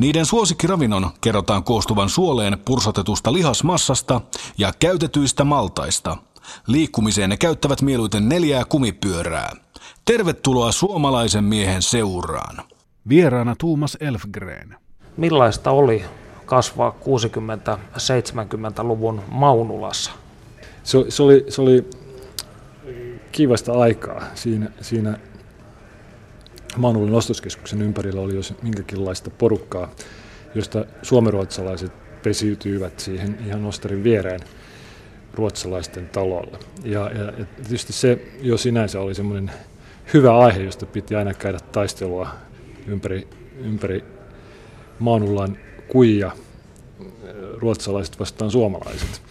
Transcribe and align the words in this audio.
Niiden 0.00 0.26
suosikkiravinnon 0.26 1.10
kerrotaan 1.20 1.64
koostuvan 1.64 2.08
suoleen 2.08 2.58
pursotetusta 2.64 3.32
lihasmassasta 3.32 4.20
ja 4.58 4.72
käytetyistä 4.78 5.44
maltaista. 5.44 6.16
Liikkumiseen 6.66 7.30
ne 7.30 7.36
käyttävät 7.36 7.82
mieluiten 7.82 8.28
neljää 8.28 8.64
kumipyörää. 8.64 9.52
Tervetuloa 10.04 10.72
suomalaisen 10.72 11.44
miehen 11.44 11.82
seuraan. 11.82 12.56
Vieraana 13.08 13.54
Tuumas 13.58 13.96
Elfgren. 14.00 14.76
Millaista 15.16 15.70
oli 15.70 16.04
kasvaa 16.46 16.96
60-70-luvun 17.00 19.22
Maunulassa? 19.28 20.10
Se, 20.82 20.98
se, 21.08 21.22
oli, 21.22 21.44
se 21.48 21.62
oli 21.62 21.90
kivasta 23.32 23.72
aikaa. 23.72 24.22
Siinä, 24.34 24.70
siinä 24.80 25.18
Maanulin 26.76 27.14
ostoskeskuksen 27.14 27.82
ympärillä 27.82 28.20
oli 28.20 28.34
jos 28.34 28.54
minkäkinlaista 28.62 29.30
porukkaa, 29.30 29.90
josta 30.54 30.84
suomeruotsalaiset 31.02 31.92
pesiytyivät 32.22 33.00
siihen 33.00 33.38
ihan 33.46 33.64
Osterin 33.64 34.04
viereen 34.04 34.40
ruotsalaisten 35.34 36.08
talolle. 36.08 36.58
Ja, 36.84 37.10
ja, 37.10 37.24
ja 37.24 37.46
tietysti 37.56 37.92
se 37.92 38.18
jo 38.40 38.56
sinänsä 38.56 39.00
oli 39.00 39.14
semmoinen 39.14 39.50
hyvä 40.14 40.38
aihe, 40.38 40.62
josta 40.62 40.86
piti 40.86 41.14
aina 41.14 41.34
käydä 41.34 41.58
taistelua 41.72 42.28
ympäri, 42.86 43.28
ympäri 43.64 44.04
Maanullan 44.98 45.58
kuija 45.88 46.30
ruotsalaiset 47.56 48.20
vastaan 48.20 48.50
suomalaiset. 48.50 49.22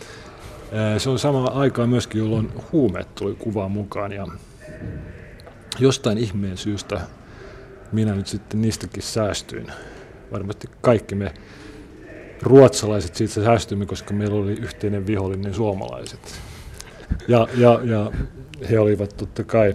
Se 0.98 1.10
on 1.10 1.20
sama 1.20 1.44
aikaa 1.46 1.88
myöskin, 1.88 2.20
jolloin 2.20 2.52
huumeet 2.72 3.16
tuli 3.16 3.36
kuvaan 3.36 3.72
mukaan 3.72 4.12
ja 4.12 4.28
jostain 5.80 6.18
ihmeen 6.18 6.58
syystä 6.58 7.02
minä 7.92 8.16
nyt 8.16 8.28
sitten 8.28 8.62
niistäkin 8.62 9.04
säästyin. 9.04 9.68
Varmasti 10.32 10.68
kaikki 10.82 11.16
me 11.16 11.34
ruotsalaiset 12.42 13.16
siitä 13.16 13.34
säästyimme, 13.34 13.86
koska 13.86 14.14
meillä 14.14 14.36
oli 14.36 14.52
yhteinen 14.52 15.08
vihollinen 15.08 15.54
suomalaiset. 15.54 16.42
Ja, 17.28 17.48
ja, 17.58 17.80
ja 17.84 18.12
he 18.70 18.80
olivat 18.80 19.18
totta 19.18 19.44
kai 19.44 19.74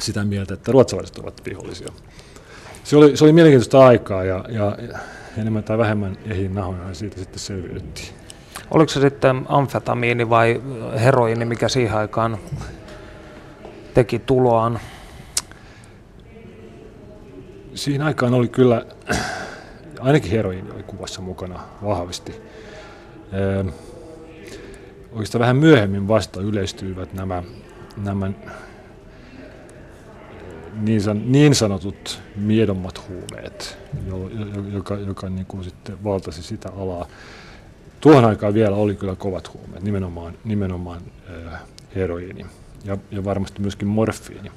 sitä 0.00 0.24
mieltä, 0.24 0.54
että 0.54 0.72
ruotsalaiset 0.72 1.18
ovat 1.18 1.42
vihollisia. 1.44 1.88
Se 2.84 2.96
oli, 2.96 3.16
se 3.16 3.24
oli 3.24 3.32
mielenkiintoista 3.32 3.86
aikaa 3.86 4.24
ja, 4.24 4.44
ja 4.48 4.78
enemmän 5.38 5.64
tai 5.64 5.78
vähemmän 5.78 6.16
ehin 6.26 6.54
nahoina 6.54 6.94
siitä 6.94 7.18
sitten 7.18 7.38
selviydyttiin. 7.38 8.08
Oliko 8.70 8.88
se 8.88 9.00
sitten 9.00 9.44
amfetamiini 9.48 10.30
vai 10.30 10.62
heroini, 11.00 11.44
mikä 11.44 11.68
siihen 11.68 11.96
aikaan 11.96 12.38
teki 13.94 14.18
tuloaan? 14.18 14.80
Siinä 17.78 18.04
aikaan 18.04 18.34
oli 18.34 18.48
kyllä, 18.48 18.86
ainakin 20.00 20.30
heroini 20.30 20.70
oli 20.70 20.82
kuvassa 20.82 21.20
mukana 21.20 21.60
vahvasti. 21.84 22.34
Öö, 23.32 23.64
oikeastaan 25.12 25.40
vähän 25.40 25.56
myöhemmin 25.56 26.08
vasta 26.08 26.40
yleistyivät 26.40 27.12
nämä, 27.14 27.42
nämä 27.96 28.30
niin, 30.80 31.00
san, 31.00 31.32
niin 31.32 31.54
sanotut 31.54 32.20
miedommat 32.36 33.08
huumeet, 33.08 33.78
jo, 34.06 34.30
joka, 34.72 34.94
joka 34.94 35.28
niin 35.28 35.46
kuin 35.46 35.64
sitten 35.64 36.04
valtasi 36.04 36.42
sitä 36.42 36.68
alaa. 36.76 37.06
Tuohon 38.00 38.24
aikaan 38.24 38.54
vielä 38.54 38.76
oli 38.76 38.94
kyllä 38.94 39.16
kovat 39.16 39.54
huumeet, 39.54 39.82
nimenomaan, 39.82 40.34
nimenomaan 40.44 41.00
äh, 41.46 41.60
heroiini 41.94 42.46
ja, 42.84 42.98
ja 43.10 43.24
varmasti 43.24 43.62
myöskin 43.62 43.88
morfiini. 43.88 44.50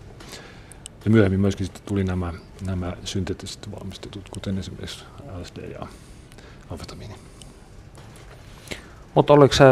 Ja 1.06 1.12
myöhemmin 1.12 1.40
myöskin 1.40 1.66
sitten 1.66 1.84
tuli 1.86 2.04
nämä, 2.04 2.34
nämä 2.66 2.94
synteettisesti 3.04 3.72
valmistetut, 3.72 4.30
kuten 4.30 4.58
esimerkiksi 4.58 5.06
LSD 5.42 5.72
ja 5.72 5.88
amfetamiini. 6.70 7.16
Mutta 9.16 9.34
oliko 9.34 9.54
se, 9.54 9.64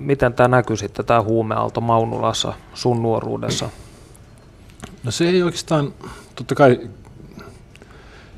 miten 0.00 0.34
tämä 0.34 0.48
näkyy 0.48 0.76
sitten, 0.76 1.04
tämä 1.04 1.22
huumeaalto 1.22 1.80
Maunulassa 1.80 2.52
sun 2.74 3.02
nuoruudessa? 3.02 3.70
No 5.04 5.10
se 5.10 5.28
ei 5.28 5.42
oikeastaan, 5.42 5.94
totta 6.34 6.54
kai 6.54 6.90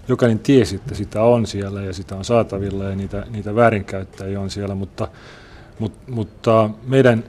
jokainen 0.08 0.38
tiesi, 0.38 0.76
että 0.76 0.94
sitä 0.94 1.22
on 1.22 1.46
siellä 1.46 1.82
ja 1.82 1.92
sitä 1.92 2.16
on 2.16 2.24
saatavilla 2.24 2.84
ja 2.84 2.96
niitä, 2.96 3.26
niitä 3.30 3.54
väärinkäyttäjiä 3.54 4.40
on 4.40 4.50
siellä, 4.50 4.74
mutta, 4.74 5.08
mutta, 5.78 6.10
mutta 6.10 6.70
meidän 6.86 7.24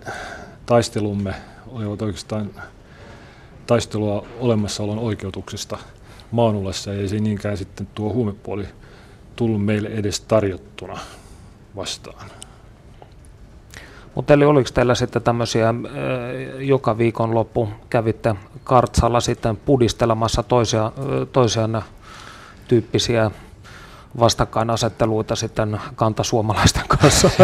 taistelumme 0.66 1.36
olivat 1.68 2.02
oikeastaan 2.02 2.50
taistelua 3.68 4.28
olemassaolon 4.40 5.00
oikeutuksesta 5.00 5.78
Maanulassa 6.32 6.94
ja 6.94 7.02
ei 7.02 7.08
se 7.08 7.20
niinkään 7.20 7.58
sitten 7.58 7.88
tuo 7.96 8.14
huumepuoli 8.14 8.66
tullut 9.36 9.66
meille 9.66 9.90
edes 9.90 10.20
tarjottuna 10.20 11.00
vastaan. 11.76 12.32
Mutta 14.16 14.34
eli 14.34 14.46
oliko 14.46 14.70
teillä 14.74 14.96
sitten 14.96 15.22
tämmöisiä, 15.22 15.74
joka 16.60 16.98
loppu 17.34 17.70
kävitte 17.90 18.36
kartsalla 18.64 19.20
sitten 19.20 19.58
pudistelemassa 19.58 20.44
toisia, 20.44 20.92
toisiaan 21.32 21.84
tyyppisiä 22.68 23.32
vastakkainasetteluita 24.20 25.36
sitten 25.36 25.80
kantasuomalaisten 25.96 26.84
kanssa? 26.88 27.30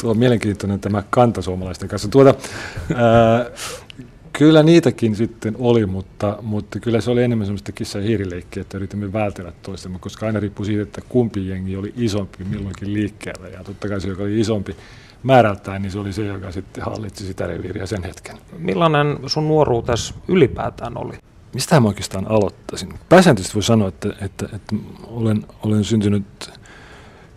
Tuo 0.00 0.10
on 0.10 0.18
mielenkiintoinen 0.18 0.80
tämä 0.80 1.02
kantasuomalaisten 1.10 1.88
kanssa. 1.88 2.08
Tuota, 2.08 2.34
ää, 2.94 3.46
Kyllä 4.32 4.62
niitäkin 4.62 5.16
sitten 5.16 5.56
oli, 5.58 5.86
mutta, 5.86 6.38
mutta 6.42 6.80
kyllä 6.80 7.00
se 7.00 7.10
oli 7.10 7.22
enemmän 7.22 7.46
semmoista 7.46 7.72
kissa- 7.72 7.98
ja 7.98 8.04
hiirileikkiä, 8.04 8.60
että 8.60 8.76
yritimme 8.76 9.12
vältellä 9.12 9.52
toistamme, 9.62 9.98
koska 9.98 10.26
aina 10.26 10.40
riippui 10.40 10.66
siitä, 10.66 10.82
että 10.82 11.00
kumpi 11.08 11.48
jengi 11.48 11.76
oli 11.76 11.92
isompi 11.96 12.44
milloinkin 12.44 12.94
liikkeellä. 12.94 13.48
Ja 13.48 13.64
totta 13.64 13.88
kai 13.88 14.00
se, 14.00 14.08
joka 14.08 14.22
oli 14.22 14.40
isompi 14.40 14.76
määrältään, 15.22 15.82
niin 15.82 15.92
se 15.92 15.98
oli 15.98 16.12
se, 16.12 16.26
joka 16.26 16.52
sitten 16.52 16.84
hallitsi 16.84 17.26
sitä 17.26 17.46
reviiriä 17.46 17.86
sen 17.86 18.02
hetken. 18.02 18.36
Millainen 18.58 19.18
sun 19.26 19.48
nuoruutesi 19.48 20.14
ylipäätään 20.28 20.98
oli? 20.98 21.18
Mistä 21.54 21.80
mä 21.80 21.88
oikeastaan 21.88 22.26
aloittaisin? 22.26 22.94
Pääsääntöisesti 23.08 23.54
voi 23.54 23.62
sanoa, 23.62 23.88
että, 23.88 24.08
että, 24.20 24.48
että 24.52 24.76
olen, 25.06 25.46
olen 25.62 25.84
syntynyt 25.84 26.24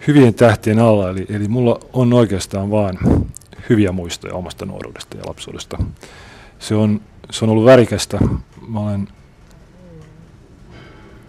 hyvien 0.08 0.34
tähtien 0.34 0.80
alla, 0.80 1.10
eli, 1.10 1.26
eli 1.30 1.48
mulla 1.48 1.80
on 1.94 2.14
oikeastaan 2.14 2.72
vain 2.72 3.00
hyviä 3.70 3.92
muistoja 3.92 4.36
omasta 4.36 4.66
nuoruudesta 4.66 5.18
ja 5.18 5.24
lapsuudesta 5.28 5.78
se 6.60 6.76
on, 6.76 7.02
se 7.32 7.46
on 7.46 7.52
ollut 7.52 7.66
värikästä. 7.66 8.20
Mä 8.68 8.80
olen 8.80 9.08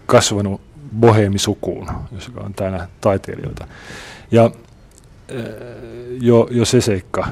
kasvanut 0.07 0.61
boheemisukuun, 1.01 1.89
joka 2.29 2.41
on 2.41 2.55
täynnä 2.55 2.89
taiteilijoita. 3.01 3.67
Ja 4.31 4.51
eh, 5.29 5.45
jo, 6.21 6.49
jo 6.51 6.65
se 6.65 6.81
seikka 6.81 7.29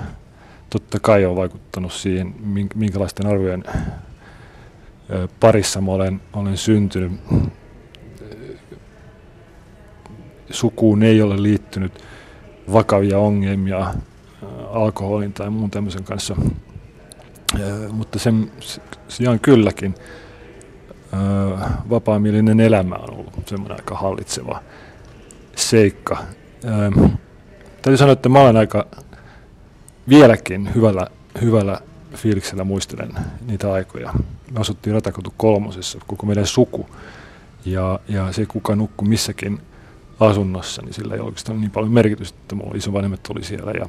totta 0.71 1.01
kai 1.01 1.25
on 1.25 1.37
vaikuttanut 1.37 1.93
siihen, 1.93 2.35
minkälaisten 2.75 3.27
arvojen 3.27 3.65
parissa 5.41 5.81
mä 5.81 5.93
olen, 5.93 6.21
olen 6.33 6.57
syntynyt. 6.57 7.13
Sukuun 10.51 11.03
ei 11.03 11.23
ole 11.23 11.43
liittynyt 11.43 12.05
vakavia 12.73 13.19
ongelmia 13.19 13.95
alkoholin 14.71 15.33
tai 15.33 15.51
muun 15.51 15.71
tämmöisen 15.71 16.05
kanssa 16.05 16.37
mutta 17.93 18.19
sen 18.19 18.53
sijaan 19.09 19.41
kylläkin 19.41 19.95
vapaamielinen 21.91 22.61
elämä 22.61 22.95
on 22.95 23.11
ollut 23.11 23.33
semmoinen 23.47 23.79
aika 23.79 23.95
hallitseva 23.95 24.63
seikka. 25.57 26.17
Täytyy 27.83 27.97
sanoa, 27.97 28.13
että 28.13 28.29
mä 28.29 28.41
olen 28.41 28.57
aika 28.57 28.87
vieläkin 30.09 30.75
hyvällä, 30.75 31.07
hyvällä 31.43 31.81
fiiliksellä 32.15 32.65
muistelen 32.65 33.13
niitä 33.47 33.73
aikoja. 33.73 34.13
Me 34.51 34.61
asuttiin 34.61 34.95
Ratakotu 34.95 35.35
kolmosessa, 35.37 35.99
koko 36.07 36.27
meidän 36.27 36.47
suku. 36.47 36.89
Ja, 37.65 38.01
ja 38.09 38.33
se, 38.33 38.47
kuka 38.47 38.77
nukkui 38.77 39.09
missäkin 39.09 39.61
asunnossa, 40.21 40.83
niin 40.83 40.95
sillä 40.95 41.15
ei 41.15 41.21
oikeastaan 41.21 41.61
niin 41.61 41.71
paljon 41.71 41.93
merkitystä, 41.93 42.39
että 42.43 42.55
mulla 42.55 42.77
isovanhemmat 42.77 43.21
oli 43.29 43.45
siellä 43.45 43.71
ja 43.71 43.87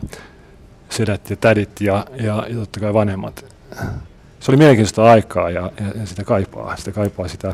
sedät 0.89 1.29
ja 1.29 1.35
tädit 1.35 1.81
ja, 1.81 2.05
ja, 2.15 2.45
ja 2.49 2.55
totta 2.55 2.79
kai 2.79 2.93
vanhemmat 2.93 3.45
se 4.45 4.51
oli 4.51 4.57
mielenkiintoista 4.57 5.11
aikaa 5.11 5.49
ja, 5.49 5.71
ja, 5.79 5.99
ja 5.99 6.05
sitä 6.05 6.23
kaipaa, 6.23 6.75
sitä 6.75 6.91
kaipaa 6.91 7.27
sitä 7.27 7.53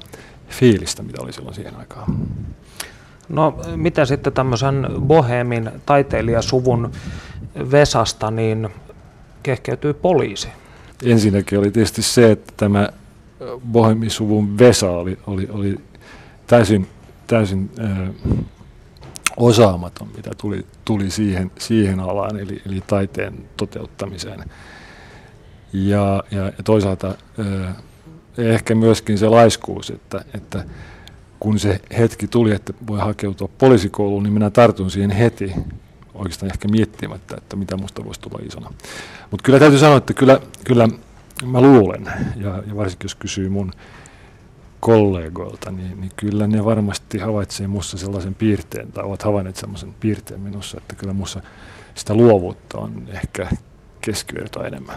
fiilistä, 0.50 1.04
mitä 1.04 1.22
oli 1.22 1.34
silloin 1.34 1.56
siihen 1.56 1.76
aikaan. 1.76 2.18
No 3.30 3.60
mitä 3.76 4.06
sitten 4.06 4.34
tämmöisen 4.34 4.88
bohemin 5.00 5.72
taiteilijasuvun 5.86 6.92
Vesasta, 7.72 8.32
niin 8.32 8.70
kehkeytyy 9.44 9.94
poliisi? 9.94 10.48
Ensinnäkin 11.04 11.60
oli 11.60 11.72
tietysti 11.72 12.02
se, 12.02 12.32
että 12.32 12.54
tämä 12.58 12.90
bohemisuvun 13.72 14.58
Vesa 14.58 14.92
oli, 14.92 15.18
oli, 15.28 15.48
oli 15.50 15.78
täysin, 16.48 16.88
täysin 17.28 17.70
äh, 17.80 18.10
osaamaton, 19.38 20.08
mitä 20.16 20.32
tuli, 20.38 20.66
tuli 20.86 21.10
siihen, 21.10 21.52
siihen 21.60 22.00
alaan, 22.00 22.40
eli, 22.40 22.62
eli 22.66 22.84
taiteen 22.88 23.34
toteuttamiseen. 23.58 24.40
Ja, 25.74 26.24
ja, 26.32 26.46
ja 26.46 26.64
toisaalta 26.64 27.08
äh, 27.08 27.76
ehkä 28.38 28.76
myöskin 28.76 29.18
se 29.18 29.30
laiskuus, 29.30 29.90
että, 29.90 30.26
että 30.34 30.66
kun 31.40 31.60
se 31.60 31.80
hetki 31.98 32.28
tuli, 32.28 32.52
että 32.52 32.74
voi 32.88 33.00
hakeutua 33.00 33.50
poliisikouluun, 33.58 34.24
niin 34.24 34.34
minä 34.34 34.50
tartun 34.50 34.92
siihen 34.92 35.12
heti 35.12 35.54
oikeastaan 36.14 36.52
ehkä 36.52 36.68
miettimättä, 36.68 37.36
että 37.38 37.56
mitä 37.56 37.78
musta 37.78 38.06
voisi 38.06 38.22
tulla 38.22 38.40
isona. 38.46 38.74
Mutta 39.32 39.44
kyllä 39.44 39.60
täytyy 39.60 39.80
sanoa, 39.80 39.98
että 39.98 40.14
kyllä, 40.14 40.40
kyllä 40.64 40.90
mä 41.46 41.62
luulen, 41.62 42.06
ja, 42.36 42.64
ja 42.68 42.76
varsinkin 42.76 43.06
jos 43.06 43.16
kysyy 43.16 43.50
mun 43.50 43.72
kollegoilta, 44.80 45.72
niin, 45.72 46.02
niin 46.02 46.12
kyllä 46.16 46.48
ne 46.48 46.66
varmasti 46.66 47.18
havaitsee 47.18 47.68
minussa 47.68 47.98
sellaisen 47.98 48.36
piirteen, 48.36 48.92
tai 48.92 49.04
ovat 49.04 49.24
havainneet 49.24 49.56
sellaisen 49.56 49.94
piirteen 50.00 50.40
minussa, 50.40 50.78
että 50.78 50.96
kyllä 50.96 51.14
minussa 51.14 51.42
sitä 51.96 52.14
luovuutta 52.14 52.78
on 52.78 53.04
ehkä 53.08 53.48
keskivertoa 54.02 54.68
enemmän. 54.68 54.96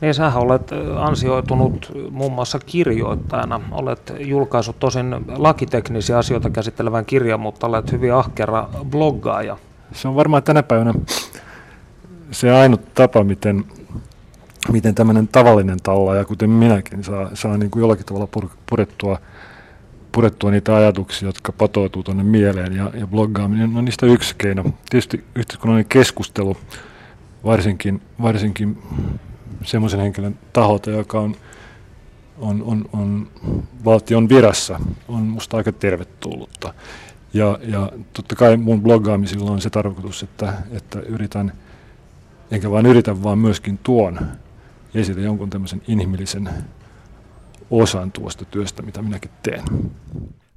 Niin, 0.00 0.14
sähän 0.14 0.42
olet 0.42 0.70
ansioitunut 0.96 1.92
muun 2.10 2.32
muassa 2.32 2.58
kirjoittajana. 2.58 3.60
Olet 3.70 4.12
julkaissut 4.20 4.78
tosin 4.78 5.16
lakiteknisiä 5.36 6.18
asioita 6.18 6.50
käsittelevän 6.50 7.04
kirjan, 7.04 7.40
mutta 7.40 7.66
olet 7.66 7.92
hyvin 7.92 8.14
ahkera 8.14 8.68
bloggaaja. 8.90 9.56
Se 9.92 10.08
on 10.08 10.14
varmaan 10.14 10.42
tänä 10.42 10.62
päivänä 10.62 10.94
se 12.30 12.50
ainut 12.50 12.94
tapa, 12.94 13.24
miten, 13.24 13.64
miten 14.72 14.94
tämmöinen 14.94 15.28
tavallinen 15.28 15.78
tallaaja, 15.82 16.24
kuten 16.24 16.50
minäkin, 16.50 17.04
saa, 17.04 17.30
saa 17.34 17.56
niin 17.56 17.70
kuin 17.70 17.80
jollakin 17.80 18.06
tavalla 18.06 18.28
purettua, 18.70 19.18
purettua 20.12 20.50
niitä 20.50 20.76
ajatuksia, 20.76 21.28
jotka 21.28 21.52
patoutuu 21.52 22.02
tuonne 22.02 22.22
mieleen. 22.24 22.76
Ja, 22.76 22.90
ja 22.94 23.06
bloggaaminen 23.06 23.76
on 23.76 23.84
niistä 23.84 24.06
yksi 24.06 24.34
keino. 24.38 24.64
Tietysti 24.90 25.24
yhteiskunnallinen 25.34 25.88
keskustelu, 25.88 26.56
varsinkin, 27.44 28.02
varsinkin 28.22 28.78
semmoisen 29.64 30.00
henkilön 30.00 30.38
taholta, 30.52 30.90
joka 30.90 31.20
on, 31.20 31.36
on, 32.38 32.62
on, 32.62 32.88
on 32.92 33.28
valtion 33.84 34.28
virassa, 34.28 34.80
on 35.08 35.22
musta 35.22 35.56
aika 35.56 35.72
tervetullutta. 35.72 36.74
Ja, 37.34 37.58
ja 37.62 37.92
totta 38.12 38.36
kai 38.36 38.56
mun 38.56 38.82
bloggaamisilla 38.82 39.50
on 39.50 39.60
se 39.60 39.70
tarkoitus, 39.70 40.22
että, 40.22 40.52
että 40.70 41.00
yritän, 41.00 41.52
enkä 42.50 42.70
vain 42.70 42.86
yritä, 42.86 43.22
vaan 43.22 43.38
myöskin 43.38 43.78
tuon 43.82 44.18
esille 44.94 45.20
jonkun 45.20 45.50
tämmöisen 45.50 45.82
inhimillisen 45.88 46.48
osan 47.70 48.12
tuosta 48.12 48.44
työstä, 48.44 48.82
mitä 48.82 49.02
minäkin 49.02 49.30
teen. 49.42 49.64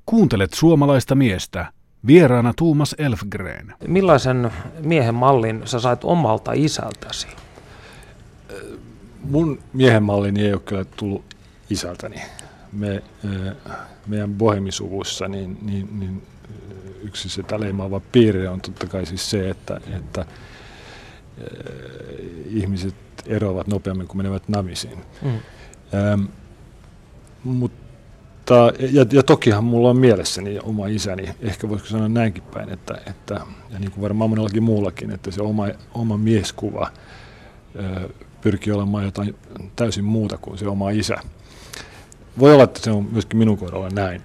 Kuuntelet 0.06 0.54
suomalaista 0.54 1.16
miestä. 1.16 1.72
Vieraana 2.08 2.54
Tuumas 2.58 2.96
Elfgren. 2.98 3.74
Millaisen 3.88 4.52
miehen 4.80 5.16
mallin 5.16 5.62
sä 5.66 5.80
sait 5.80 6.00
omalta 6.04 6.52
isältäsi? 6.56 7.28
Mun 9.30 9.60
miehen 9.74 10.04
mallini 10.04 10.46
ei 10.46 10.54
ole 10.54 10.62
kyllä 10.66 10.86
tullut 10.86 11.36
isältäni. 11.70 12.22
Me, 12.74 13.04
meidän 14.08 14.34
bohemisuvussa 14.34 15.28
niin, 15.28 15.58
niin, 15.62 16.00
niin 16.00 16.22
yksi 17.02 17.30
se 17.30 17.44
leimaava 17.58 18.02
piirre 18.12 18.50
on 18.50 18.62
totta 18.62 18.88
kai 18.88 19.06
siis 19.06 19.30
se, 19.30 19.50
että, 19.50 19.82
että 19.98 20.26
ihmiset 22.46 22.96
eroavat 23.26 23.68
nopeammin 23.68 24.08
kuin 24.08 24.18
menevät 24.18 24.50
naimisiin. 24.50 24.98
Mm. 25.22 25.30
Ähm, 25.94 26.24
mutta, 27.44 28.74
ja, 28.92 29.06
ja 29.12 29.24
tokihan 29.24 29.64
mulla 29.64 29.90
on 29.90 29.98
mielessäni 29.98 30.60
oma 30.64 30.88
isäni, 30.88 31.30
ehkä 31.42 31.70
voisiko 31.70 31.90
sanoa 31.90 32.10
näinkin 32.10 32.44
päin, 32.44 32.70
että, 32.70 33.02
että 33.08 33.34
ja 33.70 33.80
niin 33.80 33.92
kuin 33.92 34.02
varmaan 34.02 34.30
monellakin 34.30 34.64
muullakin, 34.64 35.12
että 35.12 35.32
se 35.32 35.42
oma, 35.42 35.68
oma 35.94 36.18
mieskuva 36.18 36.92
pyrkii 38.42 38.74
olemaan 38.74 39.04
jotain 39.04 39.36
täysin 39.76 40.04
muuta 40.04 40.38
kuin 40.38 40.58
se 40.58 40.68
oma 40.68 40.90
isä. 40.90 41.18
Voi 42.40 42.54
olla, 42.54 42.64
että 42.64 42.80
se 42.80 42.92
on 42.92 43.08
myöskin 43.12 43.38
minun 43.38 43.58
kohdalla 43.58 43.90
näin. 43.90 44.22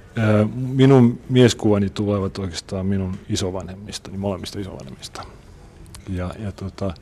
Minun 0.55 1.21
mieskuvani 1.29 1.91
tulevat 1.91 2.39
oikeastaan 2.39 2.87
minun 2.87 3.19
isovanhemmista, 3.29 4.11
molemmista 4.17 4.61
isovanhemmista. 4.61 5.25
Ja, 6.09 6.35
ja 6.39 6.53
tota, 6.53 6.95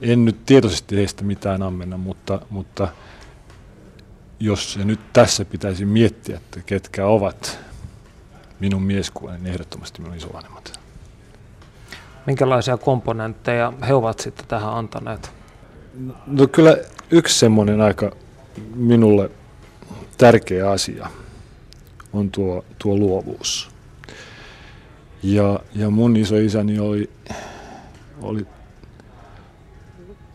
en 0.00 0.24
nyt 0.24 0.46
tietoisesti 0.46 0.96
heistä 0.96 1.24
mitään 1.24 1.62
ammenna, 1.62 1.96
mutta, 1.96 2.40
mutta 2.50 2.88
jos 4.40 4.72
se 4.72 4.84
nyt 4.84 5.00
tässä 5.12 5.44
pitäisi 5.44 5.84
miettiä, 5.84 6.36
että 6.36 6.60
ketkä 6.66 7.06
ovat 7.06 7.58
minun 8.60 8.82
mieskuvani, 8.82 9.38
niin 9.38 9.52
ehdottomasti 9.52 10.02
minun 10.02 10.16
isovanhemmat. 10.16 10.80
Minkälaisia 12.26 12.76
komponentteja 12.76 13.72
he 13.88 13.94
ovat 13.94 14.18
sitten 14.18 14.46
tähän 14.46 14.74
antaneet? 14.74 15.41
No 16.26 16.46
kyllä 16.46 16.76
yksi 17.10 17.38
semmoinen 17.38 17.80
aika 17.80 18.16
minulle 18.74 19.30
tärkeä 20.18 20.70
asia 20.70 21.10
on 22.12 22.30
tuo, 22.30 22.64
tuo 22.78 22.96
luovuus. 22.96 23.70
Ja, 25.22 25.60
ja 25.74 25.90
mun 25.90 26.16
isäni 26.16 26.78
oli, 26.78 27.10
oli, 28.20 28.46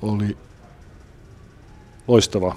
oli 0.01 0.37
loistava 2.07 2.55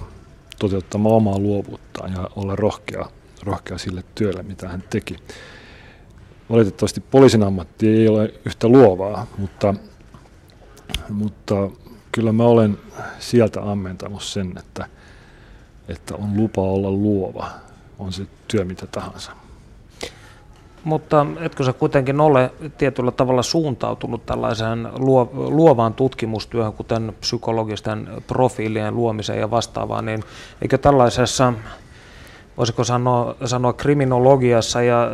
toteuttamaan 0.58 1.14
omaa 1.14 1.38
luovuuttaan 1.38 2.12
ja 2.12 2.30
olla 2.36 2.56
rohkea, 2.56 3.06
rohkea 3.42 3.78
sille 3.78 4.04
työlle, 4.14 4.42
mitä 4.42 4.68
hän 4.68 4.84
teki. 4.90 5.16
Valitettavasti 6.50 7.00
poliisin 7.00 7.42
ammatti 7.42 7.88
ei 7.88 8.08
ole 8.08 8.34
yhtä 8.44 8.68
luovaa, 8.68 9.26
mutta, 9.38 9.74
mutta 11.08 11.70
kyllä 12.12 12.32
mä 12.32 12.44
olen 12.44 12.78
sieltä 13.18 13.62
ammentanut 13.62 14.22
sen, 14.22 14.52
että, 14.58 14.86
että 15.88 16.14
on 16.14 16.36
lupa 16.36 16.62
olla 16.62 16.90
luova, 16.90 17.50
on 17.98 18.12
se 18.12 18.26
työ 18.48 18.64
mitä 18.64 18.86
tahansa. 18.86 19.32
Mutta 20.84 21.26
etkö 21.40 21.64
sä 21.64 21.72
kuitenkin 21.72 22.20
ole 22.20 22.50
tietyllä 22.78 23.10
tavalla 23.10 23.42
suuntautunut 23.42 24.26
tällaiseen 24.26 24.88
luovaan 25.32 25.94
tutkimustyöhön, 25.94 26.72
kuten 26.72 27.12
psykologisten 27.20 28.08
profiilien 28.26 28.96
luomiseen 28.96 29.40
ja 29.40 29.50
vastaavaan, 29.50 30.06
niin 30.06 30.22
eikö 30.62 30.78
tällaisessa, 30.78 31.52
voisiko 32.56 32.84
sanoa, 32.84 33.34
sanoa 33.44 33.72
kriminologiassa 33.72 34.82
ja 34.82 35.10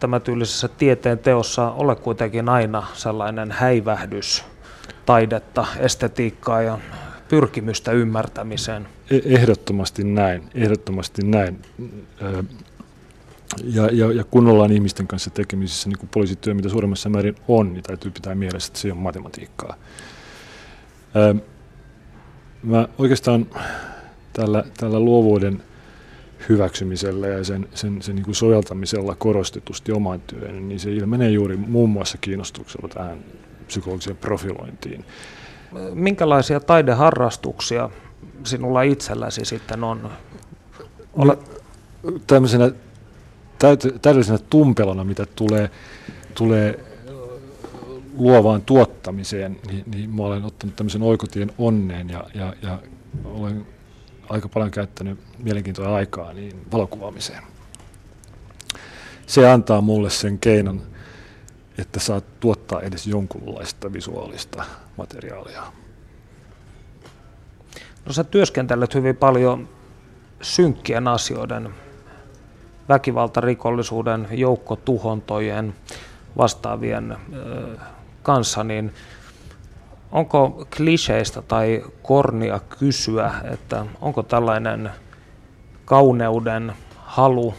tämä 0.00 0.20
tyylisessä 0.20 0.68
tieteen 0.68 1.18
teossa 1.18 1.70
ole 1.70 1.96
kuitenkin 1.96 2.48
aina 2.48 2.86
sellainen 2.94 3.52
häivähdys 3.52 4.44
taidetta, 5.06 5.66
estetiikkaa 5.78 6.62
ja 6.62 6.78
pyrkimystä 7.28 7.92
ymmärtämiseen. 7.92 8.88
E-, 9.10 9.20
ehdottomasti 9.24 10.04
näin, 10.04 10.42
ehdottomasti 10.54 11.22
näin. 11.24 11.62
Ja, 13.64 13.88
ja, 13.92 14.12
ja 14.12 14.24
kun 14.24 14.46
ollaan 14.46 14.72
ihmisten 14.72 15.06
kanssa 15.06 15.30
tekemisissä, 15.30 15.88
niin 15.88 15.98
kuin 15.98 16.10
poliisityö 16.14 16.54
mitä 16.54 16.68
suuremmassa 16.68 17.08
määrin 17.08 17.34
on, 17.48 17.72
niin 17.72 17.82
täytyy 17.82 18.10
pitää 18.10 18.34
mielessä, 18.34 18.70
että 18.70 18.78
se 18.78 18.92
on 18.92 18.98
matematiikkaa. 18.98 19.76
Mä 22.62 22.88
oikeastaan 22.98 23.46
tällä, 24.32 24.64
tällä 24.76 25.00
luovuuden 25.00 25.62
hyväksymisellä 26.48 27.26
ja 27.26 27.44
sen, 27.44 27.68
sen, 27.74 28.02
sen 28.02 28.16
niin 28.16 28.34
soveltamisella 28.34 29.14
korostetusti 29.14 29.92
omaan 29.92 30.20
työhön, 30.20 30.68
niin 30.68 30.80
se 30.80 30.92
ilmenee 30.92 31.30
juuri 31.30 31.56
muun 31.56 31.90
muassa 31.90 32.18
kiinnostuksella 32.18 32.88
tähän 32.88 33.18
psykologiseen 33.72 34.16
profilointiin. 34.16 35.04
Minkälaisia 35.94 36.60
taideharrastuksia 36.60 37.90
sinulla 38.44 38.82
itselläsi 38.82 39.44
sitten 39.44 39.84
on? 39.84 40.10
Ole... 41.12 41.38
Tämmöisenä 42.26 42.70
täydellisenä 44.02 44.38
tumpelona, 44.50 45.04
mitä 45.04 45.26
tulee, 45.36 45.70
tulee 46.34 46.84
luovaan 48.16 48.62
tuottamiseen, 48.62 49.60
niin, 49.66 49.84
niin 49.86 50.10
mä 50.10 50.22
olen 50.22 50.44
ottanut 50.44 50.76
tämmöisen 50.76 51.02
oikotien 51.02 51.52
onneen 51.58 52.08
ja, 52.08 52.24
ja, 52.34 52.54
ja 52.62 52.78
olen 53.24 53.66
aika 54.28 54.48
paljon 54.48 54.70
käyttänyt 54.70 55.18
mielenkiintoa 55.38 55.94
aikaa 55.94 56.32
niin 56.32 56.66
valokuvaamiseen. 56.72 57.42
Se 59.26 59.50
antaa 59.50 59.80
mulle 59.80 60.10
sen 60.10 60.38
keinon 60.38 60.82
että 61.78 62.00
saat 62.00 62.24
tuottaa 62.40 62.80
edes 62.80 63.06
jonkunlaista 63.06 63.92
visuaalista 63.92 64.64
materiaalia. 64.96 65.62
No 68.06 68.12
sä 68.12 68.24
työskentelet 68.24 68.94
hyvin 68.94 69.16
paljon 69.16 69.68
synkkien 70.42 71.08
asioiden 71.08 71.74
väkivaltarikollisuuden, 72.88 74.28
joukkotuhontojen, 74.30 75.74
vastaavien 76.36 77.16
kanssa, 78.22 78.64
niin 78.64 78.94
onko 80.12 80.66
kliseistä 80.76 81.42
tai 81.42 81.84
kornia 82.02 82.60
kysyä, 82.78 83.34
että 83.52 83.86
onko 84.00 84.22
tällainen 84.22 84.90
kauneuden 85.84 86.72
halu 86.96 87.54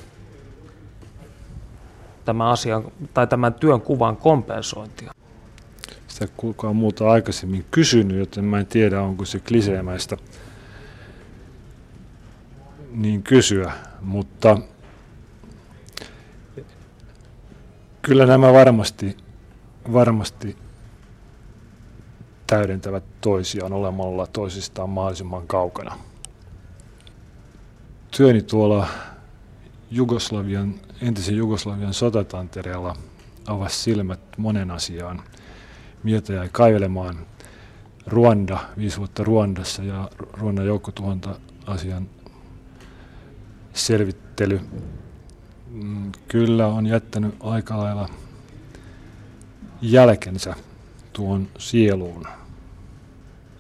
tämä 2.26 2.50
asia, 2.50 2.82
tai 3.14 3.28
tämän 3.28 3.54
työn 3.54 3.82
kuvan 3.82 4.18
kompensointia? 4.18 5.12
Sitä 6.08 6.28
kukaan 6.38 6.76
muuta 6.76 7.12
aikaisemmin 7.12 7.66
kysynyt, 7.72 8.18
joten 8.18 8.44
mä 8.44 8.60
en 8.60 8.66
tiedä, 8.66 9.02
onko 9.02 9.26
se 9.26 9.40
kliseemäistä 9.40 10.18
niin 12.92 13.24
kysyä, 13.24 13.72
mutta 14.02 14.58
kyllä 18.02 18.26
nämä 18.26 18.54
varmasti, 18.54 19.18
varmasti 19.94 20.58
täydentävät 22.48 23.04
toisiaan 23.22 23.74
olemalla 23.74 24.28
toisistaan 24.28 24.90
mahdollisimman 24.90 25.48
kaukana. 25.48 25.98
Työni 28.18 28.42
tuolla 28.42 28.88
Jugoslavian, 29.94 30.76
entisen 31.02 31.38
Jugoslavian 31.38 31.94
sotatantereella 31.94 32.96
avasi 33.48 33.80
silmät 33.80 34.20
monen 34.38 34.72
asiaan. 34.72 35.22
Mieltä 36.04 36.34
jäi 36.34 36.50
kaivelemaan 36.52 37.18
Ruanda, 38.08 38.58
viisi 38.78 38.98
vuotta 38.98 39.24
Ruandassa 39.24 39.84
ja 39.84 40.10
Ruandan 40.34 40.66
joukkotuhonta 40.66 41.36
asian 41.66 42.10
selvittely 43.74 44.62
mm, 45.72 46.12
kyllä 46.28 46.68
on 46.68 46.88
jättänyt 46.88 47.36
aika 47.40 47.78
lailla 47.78 48.10
jälkensä 49.82 50.56
tuon 51.14 51.48
sieluun. 51.58 52.28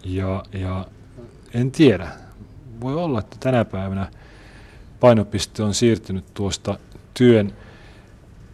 Ja, 0.03 0.43
ja 0.53 0.85
en 1.53 1.71
tiedä. 1.71 2.07
Voi 2.81 2.95
olla, 2.95 3.19
että 3.19 3.37
tänä 3.39 3.65
päivänä 3.65 4.11
painopiste 5.03 5.63
on 5.63 5.74
siirtynyt 5.74 6.25
tuosta 6.33 6.77
työn 7.13 7.53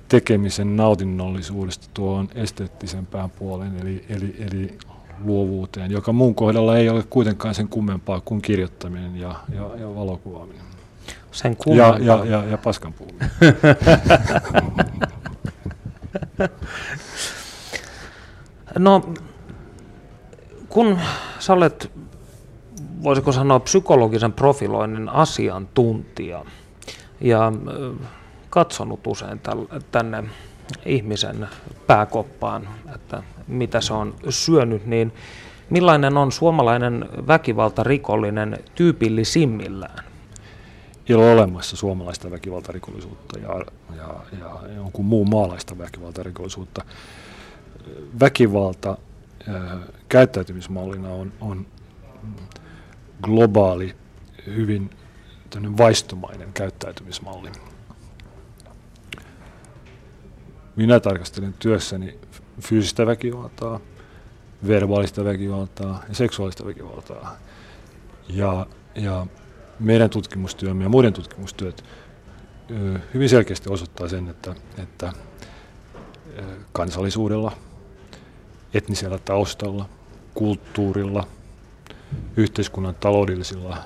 tekemisen 0.07 0.75
nautinnollisuudesta 0.75 1.87
tuohon 1.93 2.29
esteettisempään 2.35 3.29
puoleen, 3.29 3.77
eli, 3.81 4.05
eli, 4.09 4.35
eli 4.39 4.77
luovuuteen, 5.23 5.91
joka 5.91 6.13
mun 6.13 6.35
kohdalla 6.35 6.77
ei 6.77 6.89
ole 6.89 7.03
kuitenkaan 7.09 7.55
sen 7.55 7.67
kummempaa 7.67 8.21
kuin 8.21 8.41
kirjoittaminen 8.41 9.15
ja, 9.15 9.35
ja, 9.55 9.69
ja 9.79 9.95
valokuvaaminen. 9.95 10.61
Sen 11.31 11.57
ja, 11.75 11.97
ja, 12.01 12.25
ja, 12.25 12.43
ja 12.43 12.57
paskan 12.57 12.93
puhuminen. 12.93 13.29
no, 18.79 19.13
kun 20.69 20.99
sä 21.39 21.53
olet, 21.53 21.91
voisiko 23.03 23.31
sanoa, 23.31 23.59
psykologisen 23.59 24.33
profiloinnin 24.33 25.09
asiantuntija 25.09 26.45
ja 27.21 27.51
katsonut 28.49 29.07
usein 29.07 29.41
tänne 29.91 30.23
ihmisen 30.85 31.47
pääkoppaan, 31.87 32.67
että 32.95 33.23
mitä 33.47 33.81
se 33.81 33.93
on 33.93 34.15
syönyt, 34.29 34.85
niin 34.85 35.13
millainen 35.69 36.17
on 36.17 36.31
suomalainen 36.31 37.05
väkivaltarikollinen 37.27 38.57
tyypillisimmillään? 38.75 40.03
Ei 41.09 41.15
ole 41.15 41.31
olemassa 41.31 41.77
suomalaista 41.77 42.31
väkivaltarikollisuutta 42.31 43.39
ja, 43.39 43.49
ja, 43.97 44.15
ja 44.39 44.73
jonkun 44.75 45.05
muun 45.05 45.29
maalaista 45.29 45.77
väkivaltarikollisuutta. 45.77 46.85
Väkivalta 48.19 48.97
käyttäytymismallina 50.09 51.09
on, 51.09 51.31
on 51.41 51.65
globaali, 53.23 53.95
hyvin 54.45 54.89
vaistomainen 55.77 56.53
käyttäytymismalli. 56.53 57.51
Minä 60.75 60.99
tarkastelen 60.99 61.53
työssäni 61.59 62.19
fyysistä 62.61 63.05
väkivaltaa, 63.05 63.79
verbaalista 64.67 65.25
väkivaltaa 65.25 66.03
ja 66.09 66.15
seksuaalista 66.15 66.65
väkivaltaa. 66.65 67.35
Ja, 68.29 68.65
ja 68.95 69.27
meidän 69.79 70.09
tutkimustyömme 70.09 70.83
ja 70.83 70.89
muiden 70.89 71.13
tutkimustyöt 71.13 71.83
hyvin 73.13 73.29
selkeästi 73.29 73.69
osoittaa 73.69 74.07
sen, 74.07 74.27
että, 74.27 74.55
että 74.77 75.13
kansallisuudella, 76.71 77.51
etnisellä 78.73 79.17
taustalla, 79.17 79.89
kulttuurilla, 80.33 81.27
yhteiskunnan 82.37 82.95
taloudellisilla 82.95 83.77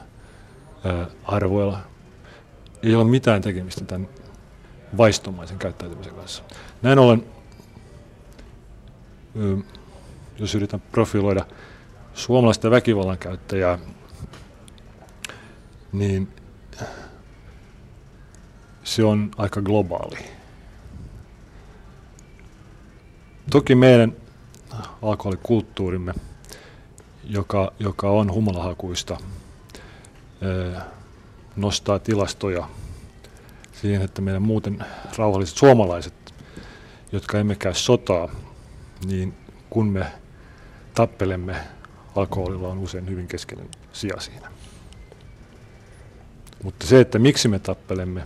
arvoilla 1.23 1.79
ei 2.83 2.95
ole 2.95 3.03
mitään 3.03 3.41
tekemistä 3.41 3.85
tämän 3.85 4.09
vaistomaisen 4.97 5.59
käyttäytymisen 5.59 6.15
kanssa. 6.15 6.43
Näin 6.81 6.99
ollen, 6.99 7.25
jos 10.39 10.55
yritän 10.55 10.81
profiloida 10.91 11.45
suomalaista 12.13 12.71
väkivallan 12.71 13.17
käyttäjää, 13.17 13.79
niin 15.91 16.27
se 18.83 19.03
on 19.03 19.31
aika 19.37 19.61
globaali. 19.61 20.17
Toki 23.51 23.75
meidän 23.75 24.13
alkoholikulttuurimme, 25.01 26.13
joka, 27.23 27.71
joka 27.79 28.09
on 28.09 28.31
humalahakuista, 28.31 29.17
nostaa 31.55 31.99
tilastoja 31.99 32.67
siihen, 33.81 34.01
että 34.01 34.21
meidän 34.21 34.41
muuten 34.41 34.85
rauhalliset 35.17 35.57
suomalaiset, 35.57 36.13
jotka 37.11 37.39
emme 37.39 37.55
käy 37.55 37.73
sotaa, 37.73 38.29
niin 39.05 39.33
kun 39.69 39.87
me 39.87 40.05
tappelemme, 40.95 41.55
alkoholilla 42.15 42.67
on 42.67 42.77
usein 42.77 43.09
hyvin 43.09 43.27
keskeinen 43.27 43.67
sija 43.93 44.19
siinä. 44.19 44.47
Mutta 46.63 46.87
se, 46.87 46.99
että 46.99 47.19
miksi 47.19 47.47
me 47.47 47.59
tappelemme, 47.59 48.23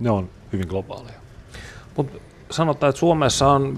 ne 0.00 0.10
on 0.10 0.30
hyvin 0.52 0.68
globaaleja. 0.68 1.18
Mut 1.96 2.22
sanotaan, 2.50 2.90
että 2.90 3.00
Suomessa 3.00 3.48
on 3.48 3.76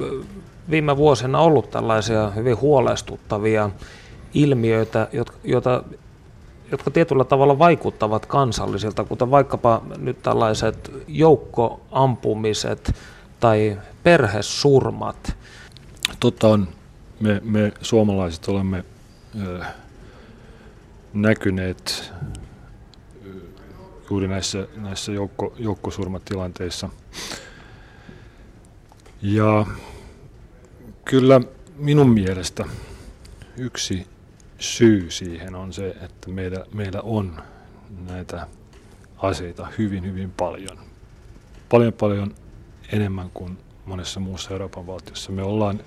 viime 0.70 0.96
vuosina 0.96 1.40
ollut 1.40 1.70
tällaisia 1.70 2.30
hyvin 2.30 2.60
huolestuttavia 2.60 3.70
ilmiöitä, 4.34 5.08
jotka, 5.12 5.36
joita, 5.44 5.82
jotka 6.70 6.90
tietyllä 6.90 7.24
tavalla 7.24 7.58
vaikuttavat 7.58 8.26
kansallisilta, 8.26 9.04
kuten 9.04 9.30
vaikkapa 9.30 9.82
nyt 9.98 10.22
tällaiset 10.22 10.92
joukkoampumiset 11.08 12.94
tai 13.40 13.78
perhesurmat. 14.02 15.36
Totta 16.20 16.48
on, 16.48 16.68
me, 17.20 17.40
me 17.44 17.72
suomalaiset 17.82 18.48
olemme 18.48 18.84
ö, 19.40 19.60
näkyneet 21.14 22.12
juuri 24.10 24.28
näissä, 24.28 24.66
näissä 24.76 25.12
joukko, 25.12 25.54
joukkosurmatilanteissa. 25.58 26.88
Ja 29.22 29.66
kyllä 31.04 31.40
minun 31.76 32.10
mielestä 32.10 32.64
yksi 33.56 34.06
syy 34.60 35.10
siihen 35.10 35.54
on 35.54 35.72
se, 35.72 35.88
että 35.88 36.30
meillä, 36.30 36.64
meillä 36.74 37.00
on 37.00 37.42
näitä 38.06 38.46
aseita 39.18 39.68
hyvin, 39.78 40.04
hyvin 40.04 40.30
paljon. 40.30 40.78
Paljon, 41.68 41.92
paljon 41.92 42.34
enemmän 42.92 43.30
kuin 43.34 43.58
monessa 43.84 44.20
muussa 44.20 44.50
Euroopan 44.50 44.86
valtiossa. 44.86 45.32
Me 45.32 45.42
ollaan 45.42 45.80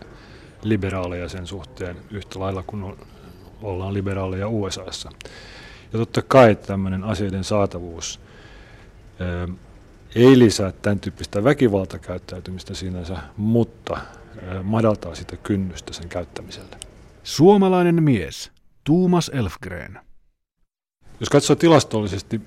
liberaaleja 0.63 1.29
sen 1.29 1.47
suhteen 1.47 1.97
yhtä 2.11 2.39
lailla 2.39 2.63
kuin 2.63 2.95
ollaan 3.61 3.93
liberaaleja 3.93 4.47
USAssa. 4.47 5.09
Ja 5.93 5.99
totta 5.99 6.21
kai 6.21 6.55
tämmöinen 6.55 7.03
aseiden 7.03 7.43
saatavuus 7.43 8.19
ää, 9.19 9.47
ei 10.15 10.39
lisää 10.39 10.71
tämän 10.71 10.99
tyyppistä 10.99 11.43
väkivaltakäyttäytymistä 11.43 12.73
sinänsä, 12.73 13.17
mutta 13.37 13.97
ää, 14.47 14.63
madaltaa 14.63 15.15
sitä 15.15 15.37
kynnystä 15.37 15.93
sen 15.93 16.09
käyttämiselle. 16.09 16.77
Suomalainen 17.23 18.03
mies, 18.03 18.51
Tuumas 18.83 19.31
Elfgren. 19.33 19.99
Jos 21.19 21.29
katsoo 21.29 21.55
tilastollisesti, 21.55 22.41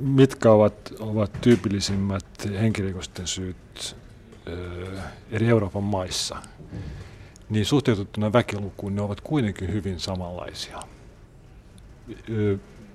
mitkä 0.00 0.50
ovat, 0.50 0.92
ovat 0.98 1.32
tyypillisimmät 1.40 2.26
henkirikosten 2.60 3.26
syyt 3.26 3.96
ää, 4.46 5.12
eri 5.30 5.48
Euroopan 5.48 5.82
maissa, 5.82 6.36
niin 7.50 7.66
suhteutettuna 7.66 8.32
väkilukuun 8.32 8.96
ne 8.96 9.02
ovat 9.02 9.20
kuitenkin 9.20 9.72
hyvin 9.72 10.00
samanlaisia 10.00 10.82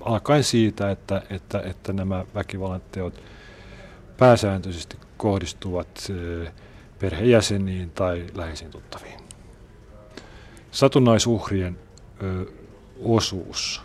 alkaen 0.06 0.44
siitä, 0.44 0.92
että, 0.92 1.22
että, 1.30 1.62
että 1.62 1.94
nämä 1.94 2.26
väkivallan 2.36 2.82
teot 2.92 3.24
pääsääntöisesti 4.18 4.98
kohdistuvat 5.18 6.12
perhejäseniin 7.00 7.90
tai 7.90 8.28
läheisiin 8.36 8.72
tuttaviin. 8.72 9.20
Satunnaisuhrien 10.72 11.78
osuus 13.00 13.82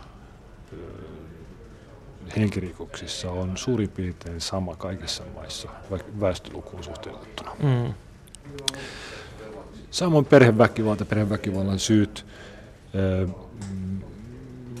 henkirikoksissa 2.37 3.31
on 3.31 3.57
suurin 3.57 3.89
piirtein 3.89 4.41
sama 4.41 4.75
kaikissa 4.75 5.23
maissa, 5.35 5.69
väestölukuun 6.19 6.83
suhteutettuna. 6.83 7.51
Mm. 7.63 7.93
Samoin 9.91 10.25
perheväkivalta, 10.25 11.05
perheväkivallan 11.05 11.79
syyt, 11.79 12.25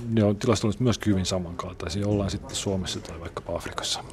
ne 0.09 0.23
on 0.23 0.35
tilastollisesti 0.35 0.83
myös 0.83 0.99
hyvin 1.05 1.25
samankaltaisia, 1.25 2.07
ollaan 2.07 2.31
sitten 2.31 2.55
Suomessa 2.55 2.99
tai 2.99 3.19
vaikkapa 3.19 3.55
Afrikassa. 3.55 4.03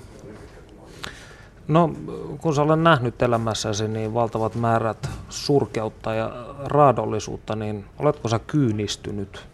No, 1.69 1.95
kun 2.39 2.55
sä 2.55 2.63
olet 2.63 2.81
nähnyt 2.81 3.23
elämässäsi 3.23 3.89
niin 3.89 4.15
valtavat 4.15 4.55
määrät 4.55 5.09
surkeutta 5.29 6.15
ja 6.15 6.47
raadollisuutta, 6.65 7.57
niin 7.57 7.85
oletko 7.99 8.29
sä 8.29 8.39
kyynistynyt? 8.39 9.47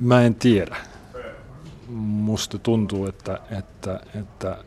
Mä 0.00 0.22
en 0.22 0.34
tiedä. 0.34 0.76
Musta 1.98 2.58
tuntuu, 2.58 3.06
että, 3.06 3.38
että, 3.58 4.00
että 4.20 4.58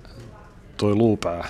toi 0.77 0.95
luupää 0.95 1.47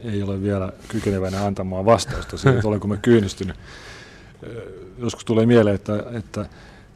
ei 0.00 0.22
ole 0.22 0.42
vielä 0.42 0.72
kykenevänä 0.88 1.46
antamaan 1.46 1.84
vastausta 1.84 2.36
siihen, 2.36 2.54
että 2.54 2.68
olenko 2.68 2.88
mä 2.88 2.96
kyynistynyt. 2.96 3.56
Joskus 4.98 5.24
tulee 5.24 5.46
mieleen, 5.46 5.74
että, 5.74 6.04
että, 6.12 6.46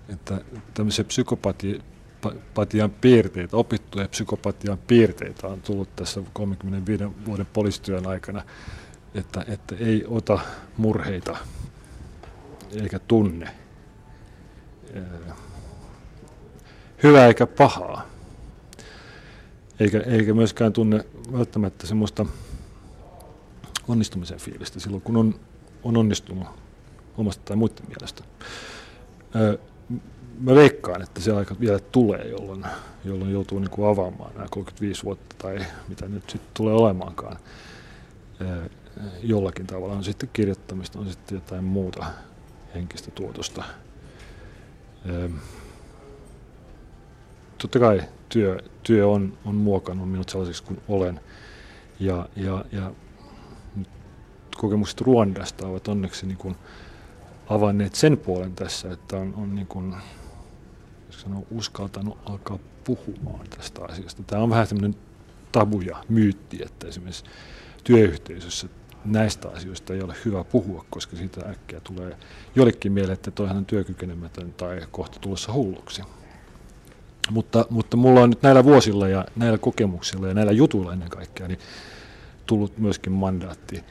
että 0.09 0.41
tämmöisiä 0.75 1.05
psykopatia 1.05 1.83
psykopatian 2.31 2.91
piirteitä, 2.91 3.57
opittuja 3.57 4.09
psykopatian 4.09 4.79
piirteitä 4.79 5.47
on 5.47 5.63
tullut 5.63 5.97
tässä 5.97 6.23
35 6.33 7.05
vuoden 7.27 7.47
poliisityön 7.53 8.07
aikana, 8.07 8.43
että, 9.15 9.45
että 9.49 9.75
ei 9.81 10.05
ota 10.09 10.39
murheita 10.77 11.37
eikä 12.83 12.99
tunne 12.99 13.51
hyvää 17.03 17.27
eikä 17.27 17.47
pahaa. 17.47 18.07
Eikä, 19.81 20.01
eikä 20.01 20.35
myöskään 20.35 20.73
tunne 20.73 21.05
välttämättä 21.33 21.87
semmoista 21.87 22.27
onnistumisen 23.89 24.39
fiilistä 24.39 24.81
silloin, 24.81 25.03
kun 25.03 25.17
on, 25.17 25.35
on 25.83 25.97
onnistunut 25.97 26.47
omasta 27.17 27.43
tai 27.45 27.57
muiden 27.57 27.87
mielestä 27.89 28.25
mä 30.41 30.55
veikkaan, 30.55 31.03
että 31.03 31.21
se 31.21 31.33
aika 31.33 31.57
vielä 31.61 31.79
tulee, 31.79 32.29
jolloin, 32.29 32.65
jolloin 33.05 33.33
joutuu 33.33 33.59
niin 33.59 33.71
kuin 33.71 33.89
avaamaan 33.89 34.35
nämä 34.35 34.47
35 34.51 35.05
vuotta 35.05 35.37
tai 35.39 35.59
mitä 35.89 36.09
nyt 36.09 36.31
sitten 36.31 36.51
tulee 36.55 36.75
olemaankaan 36.75 37.37
jollakin 39.23 39.67
tavalla. 39.67 39.95
On 39.95 40.05
sitten 40.05 40.31
kirjoittamista, 40.33 40.99
on 40.99 41.11
sitten 41.11 41.37
jotain 41.37 41.65
muuta 41.65 42.07
henkistä 42.75 43.11
tuotosta. 43.11 43.65
Totta 47.59 47.79
kai 47.79 48.03
työ, 48.29 48.59
työ 48.83 49.09
on, 49.09 49.39
on 49.45 49.55
muokannut 49.55 50.11
minut 50.11 50.29
sellaiseksi 50.29 50.63
kuin 50.63 50.81
olen. 50.89 51.21
Ja, 52.01 52.29
ja, 52.37 52.65
ja 52.73 52.93
kokemukset 54.57 55.01
Ruandasta 55.01 55.67
ovat 55.67 55.89
onneksi 55.89 56.27
niin 56.27 56.39
kuin 56.39 56.57
avanneet 57.49 57.95
sen 57.95 58.19
puolen 58.19 58.55
tässä, 58.55 58.93
että 58.93 59.17
on, 59.17 59.35
on 59.37 59.55
niin 59.55 59.67
kuin 59.67 59.97
sanoa, 61.27 61.43
uskaltanut 61.51 62.19
alkaa 62.25 62.59
puhumaan 62.85 63.47
tästä 63.57 63.85
asiasta. 63.85 64.23
Tämä 64.23 64.43
on 64.43 64.51
vähän 64.51 64.69
tämmöinen 64.69 64.97
tabu 65.53 65.81
ja 65.81 66.05
myytti, 66.09 66.63
että 66.63 66.89
esimerkiksi 66.89 67.25
työyhteisössä 67.85 68.69
näistä 69.05 69.49
asioista 69.49 69.95
ei 69.95 70.03
ole 70.03 70.15
hyvä 70.25 70.45
puhua, 70.45 70.85
koska 70.91 71.17
siitä 71.17 71.49
äkkiä 71.49 71.81
tulee 71.81 72.17
jollekin 72.57 72.93
mieleen, 72.93 73.15
että 73.15 73.31
toihan 73.31 73.57
on 73.57 73.67
työkykenemätön 73.67 74.53
tai 74.53 74.81
kohta 74.91 75.19
tulossa 75.19 75.53
hulluksi. 75.53 76.03
Mutta, 77.31 77.67
mutta 77.71 77.97
mulla 77.97 78.21
on 78.21 78.31
nyt 78.31 78.43
näillä 78.43 78.65
vuosilla 78.65 79.09
ja 79.09 79.25
näillä 79.37 79.59
kokemuksilla 79.59 80.29
ja 80.29 80.35
näillä 80.35 80.53
jutuilla 80.53 80.93
ennen 80.93 81.11
kaikkea 81.11 81.49
niin 81.49 81.59
tullut 82.47 82.79
myöskin 82.79 83.13
mandaatti 83.13 83.85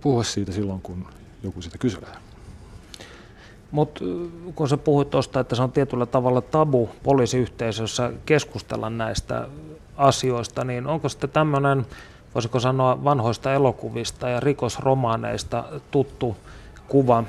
puhua 0.00 0.24
siitä 0.24 0.52
silloin, 0.52 0.80
kun 0.80 1.06
joku 1.42 1.62
sitä 1.62 1.78
kysyy. 1.78 2.02
Mutta 3.70 4.04
kun 4.54 4.68
sä 4.68 4.76
puhuit 4.76 5.10
tuosta, 5.10 5.40
että 5.40 5.54
se 5.54 5.62
on 5.62 5.72
tietyllä 5.72 6.06
tavalla 6.06 6.40
tabu 6.40 6.90
poliisiyhteisössä 7.02 8.12
keskustella 8.26 8.90
näistä 8.90 9.48
asioista, 9.96 10.64
niin 10.64 10.86
onko 10.86 11.08
sitten 11.08 11.30
tämmöinen, 11.30 11.86
voisiko 12.34 12.60
sanoa 12.60 13.04
vanhoista 13.04 13.54
elokuvista 13.54 14.28
ja 14.28 14.40
rikosromaaneista 14.40 15.64
tuttu 15.90 16.36
kuva 16.88 17.24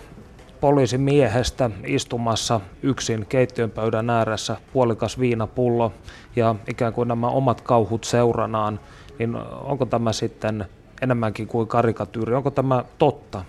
poliisimiehestä 0.62 1.69
istumassa 1.86 2.62
yksin 2.84 3.26
keittiönpöydän 3.26 4.10
ääressä, 4.10 4.58
puolikas 4.73 5.19
viinapullo 5.19 5.93
ja 6.36 6.56
ikään 6.67 6.93
kuin 6.93 7.08
nämä 7.08 7.28
omat 7.28 7.62
kauhut 7.62 8.04
seuranaan, 8.04 8.80
niin 9.19 9.36
onko 9.63 9.86
tämä 9.86 10.13
sitten 10.13 10.65
enemmänkin 11.02 11.47
kuin 11.47 11.67
karikatyyri, 11.67 12.36
onko 12.36 12.52
tämä 12.52 12.84
totta? 12.97 13.43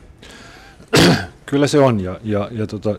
Kyllä 1.51 1.67
se 1.67 1.79
on 1.79 2.01
ja, 2.01 2.21
ja, 2.25 2.49
ja 2.53 2.67
tota, 2.67 2.99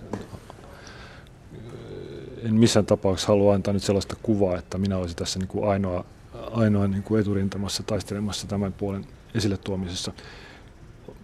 en 2.44 2.56
missään 2.56 2.86
tapauksessa 2.86 3.28
halua 3.28 3.54
antaa 3.54 3.74
nyt 3.74 3.84
sellaista 3.84 4.16
kuvaa, 4.24 4.58
että 4.58 4.78
minä 4.78 4.98
olisin 4.98 5.16
tässä 5.16 5.40
niin 5.40 5.48
kuin 5.48 5.70
ainoa, 5.70 6.06
ainoa 6.52 6.88
niin 6.88 7.04
kuin 7.04 7.22
eturintamassa 7.22 7.84
taistelemassa 7.84 8.48
tämän 8.48 8.74
puolen 8.74 9.06
esille 9.36 9.58
tuomisessa. 9.58 10.14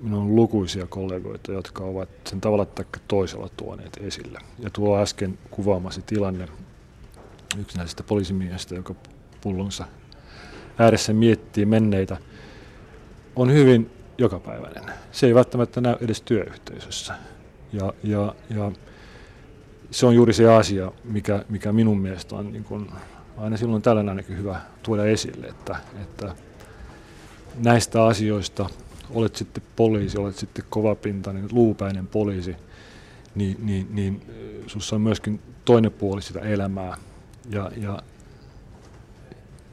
Minulla 0.01 0.23
on 0.23 0.35
lukuisia 0.35 0.87
kollegoita, 0.87 1.51
jotka 1.51 1.83
ovat 1.83 2.09
sen 2.27 2.41
tavalla 2.41 2.65
tai 2.65 2.85
toisella 3.07 3.49
tuoneet 3.57 3.97
esille. 4.01 4.39
Ja 4.59 4.69
tuo 4.69 4.99
äsken 4.99 5.39
kuvaamasi 5.51 6.01
tilanne 6.01 6.47
yksinäisestä 7.57 8.03
poliisimiehestä, 8.03 8.75
joka 8.75 8.95
pullonsa 9.41 9.85
ääressä 10.77 11.13
miettii 11.13 11.65
menneitä, 11.65 12.17
on 13.35 13.53
hyvin 13.53 13.91
jokapäiväinen. 14.17 14.83
Se 15.11 15.27
ei 15.27 15.35
välttämättä 15.35 15.81
näy 15.81 15.95
edes 16.01 16.21
työyhteisössä. 16.21 17.13
Ja, 17.73 17.93
ja, 18.03 18.35
ja 18.49 18.71
se 19.91 20.05
on 20.05 20.15
juuri 20.15 20.33
se 20.33 20.53
asia, 20.53 20.91
mikä, 21.03 21.45
mikä 21.49 21.71
minun 21.71 21.99
mielestä 21.99 22.35
on 22.35 22.51
niin 22.53 22.63
kuin, 22.63 22.91
aina 23.37 23.57
silloin 23.57 23.81
tällöin 23.81 24.09
ainakin 24.09 24.37
hyvä 24.37 24.61
tuoda 24.83 25.05
esille, 25.05 25.47
että, 25.47 25.75
että 26.01 26.35
näistä 27.63 28.05
asioista, 28.05 28.69
olet 29.09 29.35
sitten 29.35 29.63
poliisi, 29.75 30.17
olet 30.17 30.35
sitten 30.35 30.65
kovapintainen, 30.69 31.47
luupäinen 31.51 32.07
poliisi, 32.07 32.55
niin, 33.35 33.57
niin, 33.59 33.87
niin 33.89 34.21
sinussa 34.67 34.95
on 34.95 35.01
myöskin 35.01 35.41
toinen 35.65 35.91
puoli 35.91 36.21
sitä 36.21 36.39
elämää 36.39 36.97
ja, 37.49 37.71
ja 37.77 37.99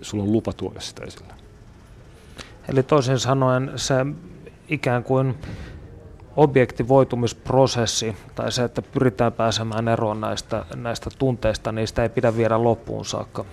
sulla 0.03 0.25
on 0.25 0.33
lupa 0.33 0.53
tuoda 0.53 0.81
sitä 0.81 1.05
esille. 1.05 1.35
Eli 2.69 2.83
toisin 2.83 3.19
sanoen 3.19 3.73
se 3.77 3.95
ikään 4.73 5.05
kuin 5.05 5.35
objektivoitumisprosessi 6.37 8.17
tai 8.35 8.53
se, 8.53 8.65
että 8.65 8.83
pyritään 8.83 9.33
pääsemään 9.33 9.89
eroon 9.89 10.21
näistä, 10.21 10.65
näistä 10.75 11.11
tunteista, 11.19 11.73
niin 11.73 11.89
sitä 11.89 12.03
ei 12.03 12.09
pidä 12.09 12.37
viedä 12.37 12.65
loppuun 12.65 13.05
saakka. 13.05 13.45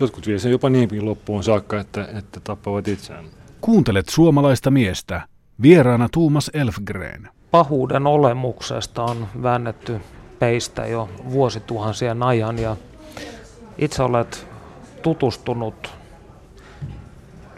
Jotkut 0.00 0.26
vie 0.26 0.38
sen 0.38 0.50
jopa 0.50 0.70
niin 0.70 1.04
loppuun 1.04 1.44
saakka, 1.44 1.80
että, 1.80 2.08
että 2.18 2.40
tappavat 2.44 2.88
itseään. 2.88 3.24
Kuuntelet 3.60 4.08
suomalaista 4.08 4.70
miestä. 4.70 5.20
Vieraana 5.62 6.08
Tuumas 6.12 6.50
Elfgren. 6.54 7.28
Pahuuden 7.50 8.06
olemuksesta 8.06 9.02
on 9.02 9.26
väännetty 9.42 10.00
peistä 10.38 10.86
jo 10.86 11.08
vuosituhansien 11.30 12.22
ajan 12.22 12.58
ja 12.58 12.76
itse 13.78 14.02
olet 14.02 14.46
tutustunut 15.02 15.90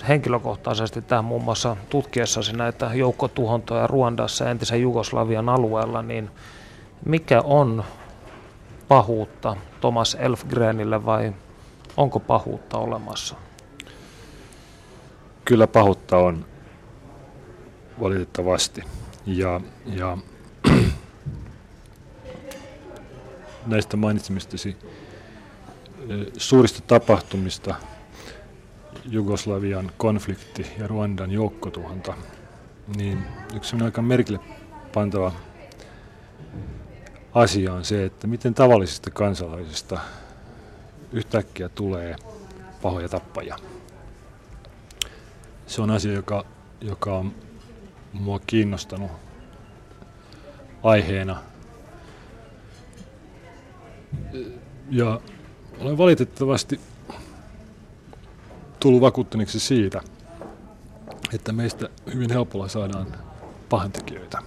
henkilökohtaisesti 0.08 1.02
tähän 1.02 1.24
muun 1.24 1.44
muassa 1.44 1.76
tutkiessasi 1.90 2.56
näitä 2.56 2.90
joukkotuhontoja 2.94 3.86
Ruandassa 3.86 4.44
ja 4.44 4.50
entisen 4.50 4.82
Jugoslavian 4.82 5.48
alueella, 5.48 6.02
niin 6.02 6.30
mikä 7.04 7.40
on 7.40 7.84
pahuutta 8.88 9.56
Thomas 9.80 10.16
Elfgrenille 10.20 11.04
vai 11.04 11.32
onko 11.96 12.20
pahuutta 12.20 12.78
olemassa? 12.78 13.36
Kyllä 15.44 15.66
pahuutta 15.66 16.16
on 16.16 16.44
valitettavasti. 18.00 18.82
Ja, 19.26 19.60
ja 19.86 20.18
näistä 23.66 23.96
mainitsemistasi 23.96 24.76
suurista 26.36 26.80
tapahtumista– 26.86 27.74
Jugoslavian 29.04 29.90
konflikti 29.96 30.66
ja 30.78 30.86
Ruandan 30.86 31.30
joukkotuhonta, 31.30 32.14
niin 32.96 33.24
yksi 33.54 33.76
aika 33.84 34.02
merkille 34.02 34.40
pantava 34.94 35.32
asia 37.34 37.72
on 37.72 37.84
se, 37.84 38.04
että 38.04 38.26
miten 38.26 38.54
tavallisista 38.54 39.10
kansalaisista 39.10 40.00
yhtäkkiä 41.12 41.68
tulee 41.68 42.16
pahoja 42.82 43.08
tappajia. 43.08 43.56
se 45.66 45.82
on 45.82 45.90
asia, 45.90 46.12
joka, 46.12 46.44
joka 46.80 47.16
on 47.16 47.34
mua 48.12 48.40
kiinnostanut 48.46 49.10
aiheena. 50.82 51.42
Ja 54.90 55.20
olen 55.80 55.98
valitettavasti 55.98 56.80
tullut 58.80 59.00
vakuuttuneeksi 59.00 59.60
siitä, 59.60 60.00
että 61.34 61.52
meistä 61.52 61.88
hyvin 62.14 62.30
helpolla 62.30 62.68
saadaan 62.68 63.06
pahantekijöitä, 63.68 64.38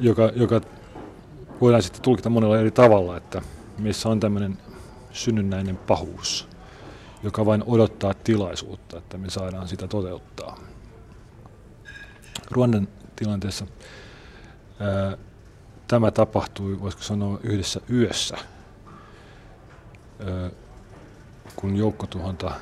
joka, 0.00 0.32
joka 0.34 0.60
voidaan 1.60 1.82
sitten 1.82 2.02
tulkita 2.02 2.30
monella 2.30 2.58
eri 2.58 2.70
tavalla, 2.70 3.16
että 3.16 3.42
meissä 3.78 4.08
on 4.08 4.20
tämmöinen 4.20 4.58
synnynnäinen 5.12 5.76
pahuus, 5.76 6.48
joka 7.22 7.46
vain 7.46 7.62
odottaa 7.66 8.14
tilaisuutta, 8.14 8.98
että 8.98 9.18
me 9.18 9.30
saadaan 9.30 9.68
sitä 9.68 9.88
toteuttaa. 9.88 10.58
Ruandan 12.50 12.88
tilanteessa 13.16 13.66
ää, 14.80 15.16
tämä 15.88 16.10
tapahtui, 16.10 16.80
voisiko 16.80 17.02
sanoa, 17.02 17.40
yhdessä 17.42 17.80
yössä, 17.90 18.36
ää, 20.18 20.50
kun 21.60 21.76
joukkotuhonta 21.76 22.52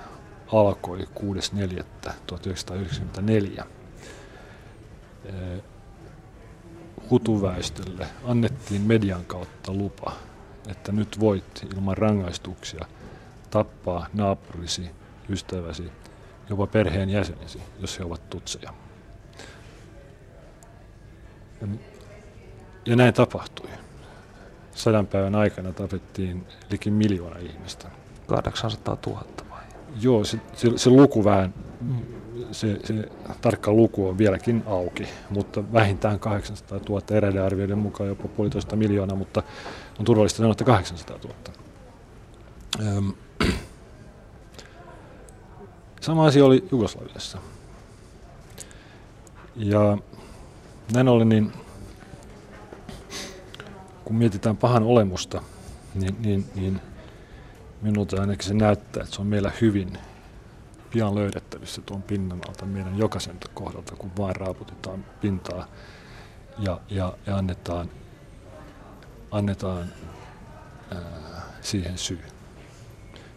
alkoi 0.52 0.98
6.4.1994. 0.98 3.64
Hutuväestölle 7.10 8.06
annettiin 8.24 8.82
median 8.82 9.24
kautta 9.24 9.72
lupa, 9.72 10.12
että 10.68 10.92
nyt 10.92 11.20
voit 11.20 11.66
ilman 11.74 11.96
rangaistuksia 11.96 12.84
tappaa 13.50 14.06
naapurisi, 14.12 14.90
ystäväsi, 15.28 15.92
jopa 16.48 16.66
perheen 16.66 17.10
jäsenesi, 17.10 17.62
jos 17.78 17.98
he 17.98 18.04
ovat 18.04 18.30
tutseja. 18.30 18.72
Ja 22.86 22.96
näin 22.96 23.14
tapahtui. 23.14 23.70
Sadan 24.74 25.06
päivän 25.06 25.34
aikana 25.34 25.72
tapettiin 25.72 26.46
liki 26.70 26.90
miljoona 26.90 27.38
ihmistä. 27.38 27.90
800 28.28 28.96
000 29.06 29.24
vai? 29.50 29.62
Joo, 30.00 30.24
se, 30.24 30.40
se, 30.54 30.78
se 30.78 30.90
luku 30.90 31.24
vähän, 31.24 31.54
se, 32.52 32.78
se 32.84 33.08
tarkka 33.40 33.72
luku 33.72 34.08
on 34.08 34.18
vieläkin 34.18 34.62
auki, 34.66 35.08
mutta 35.30 35.72
vähintään 35.72 36.20
800 36.20 36.80
000 36.88 37.02
eräiden 37.10 37.44
arvioiden 37.44 37.78
mukaan 37.78 38.08
jopa 38.08 38.28
puolitoista 38.28 38.76
miljoonaa, 38.76 39.16
mutta 39.16 39.42
on 39.98 40.04
turvallista 40.04 40.36
sanoa, 40.36 40.52
että 40.52 40.64
800 40.64 41.18
000. 41.24 41.34
Öm. 42.96 43.12
Sama 46.00 46.26
asia 46.26 46.44
oli 46.44 46.64
Jugoslaviassa. 46.72 47.38
Ja 49.56 49.98
näin 50.92 51.08
ollen, 51.08 51.28
niin 51.28 51.52
kun 54.04 54.16
mietitään 54.16 54.56
pahan 54.56 54.82
olemusta, 54.82 55.42
niin, 55.94 56.16
niin, 56.18 56.44
niin 56.54 56.80
minulta 57.82 58.20
ainakin 58.20 58.48
se 58.48 58.54
näyttää, 58.54 59.02
että 59.02 59.14
se 59.14 59.20
on 59.20 59.26
meillä 59.26 59.52
hyvin 59.60 59.98
pian 60.90 61.14
löydettävissä 61.14 61.82
tuon 61.82 62.02
pinnan 62.02 62.40
alta 62.48 62.66
meidän 62.66 62.98
jokaisen 62.98 63.36
kohdalta, 63.54 63.96
kun 63.96 64.10
vaan 64.18 64.36
raaputetaan 64.36 65.04
pintaa 65.20 65.66
ja, 66.58 66.80
ja, 66.90 67.16
ja 67.26 67.36
annetaan, 67.36 67.90
annetaan 69.30 69.86
ää, 70.94 71.42
siihen 71.60 71.98
syy. 71.98 72.20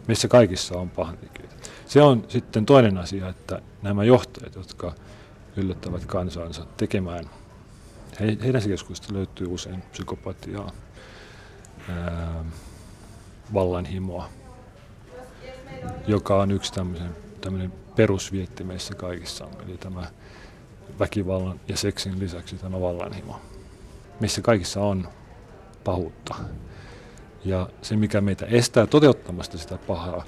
Meissä 0.08 0.28
kaikissa 0.28 0.78
on 0.78 0.90
pahantekijöitä. 0.90 1.56
Se 1.86 2.02
on 2.02 2.24
sitten 2.28 2.66
toinen 2.66 2.98
asia, 2.98 3.28
että 3.28 3.62
nämä 3.82 4.04
johtajat, 4.04 4.54
jotka 4.54 4.92
yllättävät 5.56 6.06
kansansa 6.06 6.66
tekemään, 6.76 7.30
he, 8.20 8.36
heidän 8.44 8.62
keskuudesta 8.62 9.14
löytyy 9.14 9.46
usein 9.46 9.82
psykopatiaa, 9.82 10.72
ää, 11.88 12.44
vallanhimoa, 13.54 14.28
joka 16.06 16.40
on 16.40 16.50
yksi 16.50 16.72
tämmöisen, 16.72 17.16
tämmöinen 17.40 17.72
perusvietti 17.96 18.64
meissä 18.64 18.94
kaikissa 18.94 19.48
eli 19.66 19.78
tämä 19.78 20.06
väkivallan 20.98 21.60
ja 21.68 21.76
seksin 21.76 22.18
lisäksi 22.18 22.56
tämä 22.56 22.80
vallanhimo. 22.80 23.40
Meissä 24.20 24.42
kaikissa 24.42 24.80
on 24.80 25.08
pahuutta. 25.84 26.34
Ja 27.44 27.68
se, 27.82 27.96
mikä 27.96 28.20
meitä 28.20 28.46
estää 28.46 28.86
toteuttamasta 28.86 29.58
sitä 29.58 29.78
pahaa, 29.86 30.24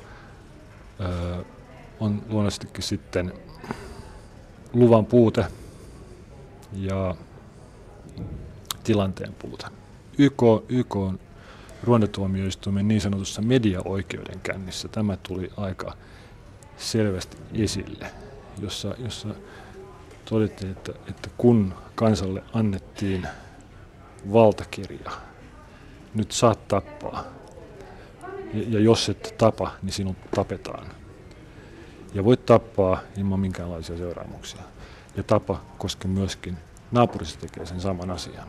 on 2.00 2.22
luonnollisestikin 2.28 2.82
sitten 2.82 3.32
luvan 4.72 5.06
puute 5.06 5.46
ja 6.72 7.14
tilanteen 8.84 9.34
puute. 9.34 9.66
YK, 10.18 10.42
YK 10.68 10.96
on 10.96 11.20
ruondatuomioistuimen 11.84 12.88
niin 12.88 13.00
sanotussa 13.00 13.42
mediaoikeudenkäynnissä 13.42 14.88
tämä 14.88 15.16
tuli 15.16 15.50
aika 15.56 15.94
selvästi 16.76 17.36
esille, 17.54 18.06
jossa, 18.60 18.94
jossa 18.98 19.28
todettiin, 20.24 20.72
että, 20.72 20.92
että 21.08 21.30
kun 21.36 21.74
kansalle 21.94 22.42
annettiin 22.52 23.26
valtakirja, 24.32 25.10
nyt 26.14 26.32
saat 26.32 26.68
tappaa, 26.68 27.24
ja, 28.54 28.62
ja 28.68 28.80
jos 28.80 29.08
et 29.08 29.34
tapa, 29.38 29.70
niin 29.82 29.92
sinut 29.92 30.16
tapetaan. 30.34 30.86
Ja 32.14 32.24
voit 32.24 32.46
tappaa 32.46 33.00
ilman 33.18 33.40
minkäänlaisia 33.40 33.96
seuraamuksia. 33.96 34.62
Ja 35.16 35.22
tapa, 35.22 35.60
koska 35.78 36.08
myöskin 36.08 36.56
naapurissa 36.90 37.40
tekee 37.40 37.66
sen 37.66 37.80
saman 37.80 38.10
asian. 38.10 38.48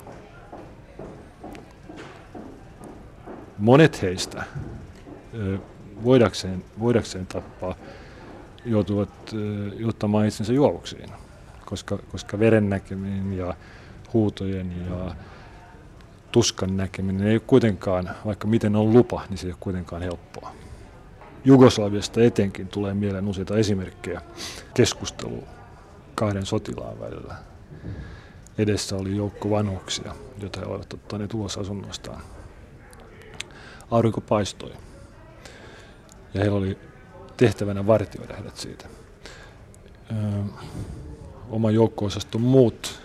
Monet 3.58 4.02
heistä 4.02 4.44
voidakseen, 6.04 6.64
voidakseen 6.80 7.28
tappaa 7.28 7.76
joutuvat 8.66 9.10
juttamaan 9.78 10.28
itsensä 10.28 10.54
juovuksiin, 10.54 11.10
koska, 11.66 11.98
koska 12.12 12.40
veren 12.40 12.70
näkeminen 12.70 13.38
ja 13.38 13.54
huutojen 14.14 14.74
ja 14.90 15.16
tuskan 16.32 16.78
näkeminen 16.78 17.28
ei 17.28 17.34
ole 17.34 17.42
kuitenkaan, 17.48 18.10
vaikka 18.26 18.48
miten 18.48 18.76
on 18.76 18.94
lupa, 18.94 19.22
niin 19.30 19.38
se 19.38 19.48
ei 19.48 19.52
ole 19.52 19.58
kuitenkaan 19.60 20.02
helppoa. 20.02 20.52
Jugoslaviasta 21.46 22.24
etenkin 22.24 22.68
tulee 22.68 22.94
mieleen 22.94 23.28
useita 23.28 23.58
esimerkkejä 23.58 24.22
keskustelua 24.74 25.48
kahden 26.16 26.46
sotilaan 26.46 27.00
välillä. 27.00 27.36
Edessä 28.58 28.96
oli 28.96 29.16
joukko 29.16 29.50
vanhuksia, 29.50 30.16
joita 30.42 30.60
he 30.60 30.66
olivat 30.66 30.94
ottaneet 30.94 31.34
ulos 31.34 31.58
asunnostaan 31.58 32.22
aurinko 33.92 34.22
paistoi. 34.22 34.72
Ja 36.34 36.42
heillä 36.42 36.58
oli 36.58 36.78
tehtävänä 37.38 37.88
vartioida 37.88 38.36
heidät 38.36 38.58
siitä. 38.58 38.86
Öö, 40.12 40.44
oma 41.50 41.72
joukko-osaston 41.72 42.42
muut 42.42 43.02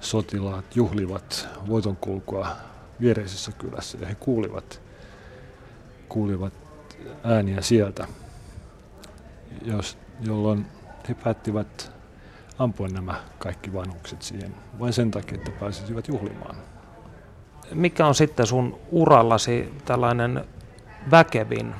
sotilaat 0.00 0.76
juhlivat 0.76 1.48
voitonkulkua 1.68 2.56
viereisessä 3.00 3.52
kylässä 3.52 3.98
ja 4.00 4.06
he 4.06 4.14
kuulivat, 4.14 4.80
kuulivat 6.08 6.52
ääniä 7.24 7.62
sieltä, 7.62 8.08
jos, 9.62 9.98
jolloin 10.20 10.66
he 11.08 11.14
päättivät 11.14 11.92
ampua 12.58 12.88
nämä 12.88 13.20
kaikki 13.38 13.72
vanhukset 13.72 14.22
siihen 14.22 14.54
vain 14.78 14.92
sen 14.92 15.10
takia, 15.10 15.38
että 15.38 15.50
pääsisivät 15.50 16.08
juhlimaan 16.08 16.56
mikä 17.74 18.06
on 18.06 18.14
sitten 18.14 18.46
sun 18.46 18.78
urallasi 18.90 19.72
tällainen 19.84 20.44
väkevin 21.10 21.74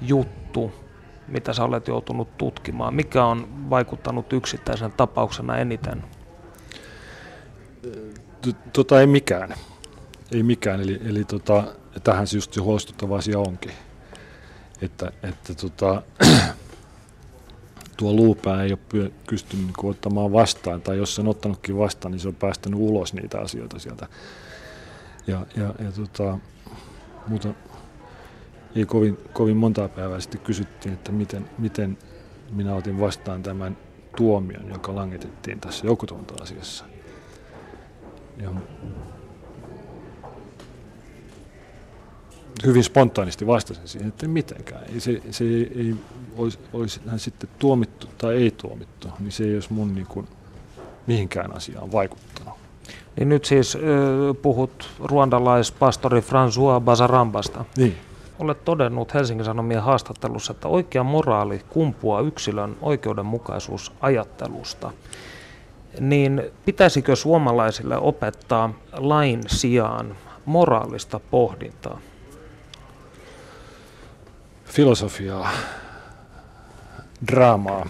juttu, 0.00 0.72
mitä 1.28 1.52
sä 1.52 1.64
olet 1.64 1.88
joutunut 1.88 2.38
tutkimaan? 2.38 2.94
Mikä 2.94 3.24
on 3.24 3.70
vaikuttanut 3.70 4.32
yksittäisen 4.32 4.92
tapauksena 4.92 5.58
eniten? 5.58 6.04
Tota 8.72 9.00
ei 9.00 9.06
mikään. 9.06 9.54
Ei 10.32 10.42
mikään, 10.42 10.80
eli, 10.80 11.00
eli 11.04 11.24
tota, 11.24 11.64
tähän 12.04 12.26
se 12.26 12.36
just 12.36 12.52
se 12.52 12.60
huolestuttava 12.60 13.16
asia 13.16 13.38
onkin. 13.38 13.72
Että, 14.82 15.12
että 15.22 15.54
tota, 15.54 16.02
tuo 17.96 18.12
luupää 18.12 18.62
ei 18.62 18.72
ole 18.72 19.10
pystynyt 19.30 19.66
niin 19.66 19.90
ottamaan 19.90 20.32
vastaan, 20.32 20.82
tai 20.82 20.96
jos 20.96 21.14
se 21.14 21.20
on 21.20 21.28
ottanutkin 21.28 21.78
vastaan, 21.78 22.12
niin 22.12 22.20
se 22.20 22.28
on 22.28 22.34
päästänyt 22.34 22.80
ulos 22.80 23.14
niitä 23.14 23.40
asioita 23.40 23.78
sieltä 23.78 24.08
ja, 25.26 25.46
ja, 25.56 25.74
ja 25.84 25.92
tota, 25.96 26.38
muuta 27.26 27.48
ei 28.74 28.86
kovin, 28.86 29.18
kovin 29.32 29.56
montaa 29.56 29.88
päivää 29.88 30.20
sitten 30.20 30.40
kysyttiin, 30.40 30.94
että 30.94 31.12
miten, 31.12 31.50
miten 31.58 31.98
minä 32.50 32.74
otin 32.74 33.00
vastaan 33.00 33.42
tämän 33.42 33.76
tuomion, 34.16 34.68
joka 34.68 34.94
langetettiin 34.94 35.60
tässä 35.60 35.86
joukkotuonta-asiassa. 35.86 36.84
Ja 38.36 38.50
hyvin 42.66 42.84
spontaanisti 42.84 43.46
vastasin 43.46 43.88
siihen, 43.88 44.08
että 44.08 44.28
mitenkään. 44.28 44.84
Ei, 44.94 45.00
se, 45.00 45.22
se 45.30 45.44
ei, 45.44 45.72
ei 45.76 45.94
olisi, 46.36 46.58
olisi 46.72 47.00
hän 47.06 47.18
sitten 47.18 47.50
tuomittu 47.58 48.08
tai 48.18 48.34
ei 48.34 48.50
tuomittu, 48.50 49.08
niin 49.18 49.32
se 49.32 49.44
ei 49.44 49.54
olisi 49.54 49.72
mun 49.72 49.94
niin 49.94 50.06
kuin, 50.06 50.28
mihinkään 51.06 51.56
asiaan 51.56 51.92
vaikuttanut. 51.92 52.65
Niin 53.16 53.28
nyt 53.28 53.44
siis 53.44 53.78
puhut 54.42 54.90
ruandalaispastori 55.04 56.20
François 56.20 56.80
Bazarambasta. 56.80 57.64
Niin. 57.76 57.96
Olet 58.38 58.64
todennut 58.64 59.14
Helsingin 59.14 59.44
Sanomien 59.44 59.82
haastattelussa, 59.82 60.52
että 60.52 60.68
oikea 60.68 61.04
moraali 61.04 61.60
kumpuaa 61.68 62.20
yksilön 62.20 62.76
oikeudenmukaisuusajattelusta. 62.82 64.90
Niin 66.00 66.42
pitäisikö 66.64 67.16
suomalaisille 67.16 67.96
opettaa 67.96 68.74
lain 68.92 69.40
sijaan 69.46 70.16
moraalista 70.44 71.20
pohdintaa? 71.30 71.98
Filosofiaa, 74.64 75.50
draamaa, 77.26 77.86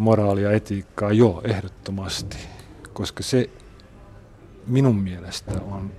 moraalia, 0.00 0.52
etiikkaa, 0.52 1.12
joo, 1.12 1.40
ehdottomasti. 1.44 2.36
Koska 2.92 3.22
se 3.22 3.50
minun 4.66 4.96
mielestä 4.96 5.52
on 5.70 5.90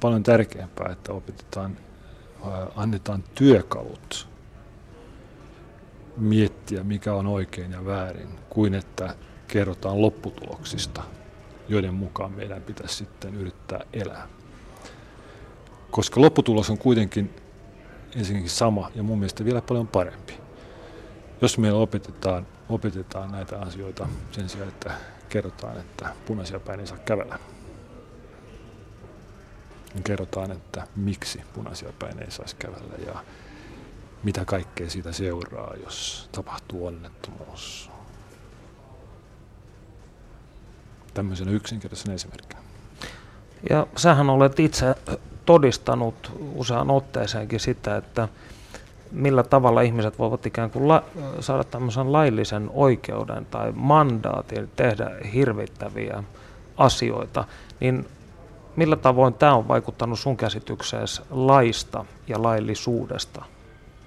paljon 0.00 0.22
tärkeämpää, 0.22 0.92
että 0.92 1.12
opetetaan, 1.12 1.76
annetaan 2.76 3.24
työkalut 3.34 4.28
miettiä, 6.16 6.84
mikä 6.84 7.14
on 7.14 7.26
oikein 7.26 7.72
ja 7.72 7.84
väärin, 7.84 8.28
kuin 8.48 8.74
että 8.74 9.14
kerrotaan 9.48 10.02
lopputuloksista, 10.02 11.02
joiden 11.68 11.94
mukaan 11.94 12.32
meidän 12.32 12.62
pitäisi 12.62 12.94
sitten 12.94 13.34
yrittää 13.34 13.80
elää. 13.92 14.28
Koska 15.90 16.20
lopputulos 16.20 16.70
on 16.70 16.78
kuitenkin 16.78 17.30
ensinnäkin 18.16 18.50
sama 18.50 18.90
ja 18.94 19.02
mun 19.02 19.18
mielestä 19.18 19.44
vielä 19.44 19.62
paljon 19.62 19.88
parempi. 19.88 20.45
Jos 21.42 21.58
meillä 21.58 21.78
opetetaan, 21.78 22.46
opetetaan 22.68 23.32
näitä 23.32 23.58
asioita 23.58 24.08
sen 24.32 24.48
sijaan, 24.48 24.68
että 24.68 24.90
kerrotaan, 25.28 25.80
että 25.80 26.08
punaisia 26.26 26.60
päin 26.60 26.80
ei 26.80 26.86
saa 26.86 26.98
kävellä, 26.98 27.38
niin 29.94 30.04
kerrotaan, 30.04 30.50
että 30.50 30.86
miksi 30.96 31.40
punaisia 31.54 31.92
päin 31.98 32.22
ei 32.22 32.30
saisi 32.30 32.56
kävellä 32.56 32.94
ja 33.06 33.24
mitä 34.22 34.44
kaikkea 34.44 34.90
siitä 34.90 35.12
seuraa, 35.12 35.74
jos 35.84 36.28
tapahtuu 36.32 36.86
onnettomuus. 36.86 37.90
Tämmöisenä 41.14 41.50
yksinkertaisena 41.50 42.14
esimerkkinä. 42.14 42.62
Ja 43.70 43.86
sähän 43.96 44.30
olet 44.30 44.60
itse 44.60 44.94
todistanut 45.46 46.32
useaan 46.54 46.90
otteeseenkin 46.90 47.60
sitä, 47.60 47.96
että 47.96 48.28
millä 49.12 49.42
tavalla 49.42 49.80
ihmiset 49.80 50.18
voivat 50.18 50.46
ikään 50.46 50.70
kuin 50.70 50.88
la- 50.88 51.04
saada 51.40 51.64
tämmöisen 51.64 52.12
laillisen 52.12 52.70
oikeuden 52.72 53.46
tai 53.46 53.72
mandaatin 53.74 54.70
tehdä 54.76 55.10
hirvittäviä 55.32 56.24
asioita, 56.76 57.44
niin 57.80 58.08
millä 58.76 58.96
tavoin 58.96 59.34
tämä 59.34 59.54
on 59.54 59.68
vaikuttanut 59.68 60.18
sun 60.18 60.36
käsitykseesi 60.36 61.22
laista 61.30 62.04
ja 62.28 62.42
laillisuudesta 62.42 63.44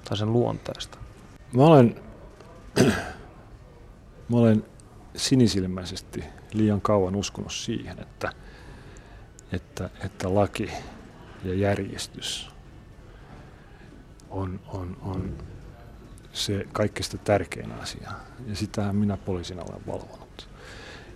tai 0.10 0.18
sen 0.18 0.34
luonteesta? 0.34 0.98
Mä 1.54 1.64
olen, 1.64 1.96
mä 4.30 4.38
olen 4.38 4.66
sinisilmäisesti 5.16 6.24
liian 6.54 6.82
kauan 6.82 7.16
uskonut 7.16 7.54
siihen, 7.54 8.00
että, 8.00 8.32
että, 9.52 9.90
että 10.06 10.36
laki 10.36 10.72
ja 11.44 11.54
järjestys 11.54 12.50
on, 14.30 14.60
on, 14.68 14.98
on 15.02 15.38
se 16.34 16.66
kaikista 16.72 17.18
tärkein 17.18 17.72
asia. 17.72 18.12
Ja 18.48 18.56
sitähän 18.56 18.96
minä 18.96 19.18
poliisina 19.18 19.62
olen 19.62 19.88
valvonut. 19.88 20.50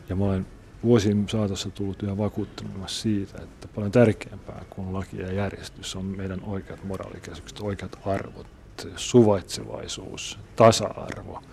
Ja 0.09 0.15
mä 0.15 0.25
olen 0.25 0.45
vuosien 0.83 1.29
saatossa 1.29 1.69
tullut 1.69 2.03
yhä 2.03 2.17
vakuuttunut 2.17 2.89
siitä, 2.89 3.43
että 3.43 3.67
paljon 3.67 3.91
tärkeämpää 3.91 4.65
kuin 4.69 4.93
laki 4.93 5.19
ja 5.19 5.33
järjestys 5.33 5.95
on 5.95 6.05
meidän 6.05 6.43
oikeat 6.43 6.83
moraalikäsitykset, 6.83 7.59
oikeat 7.59 7.99
arvot, 8.05 8.47
suvaitsevaisuus, 8.95 10.39
tasa-arvo, 10.55 11.43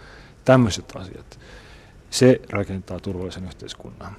tämmöiset 0.44 0.96
asiat. 0.96 1.40
Se 2.10 2.40
rakentaa 2.50 3.00
turvallisen 3.00 3.44
yhteiskunnan 3.44 4.16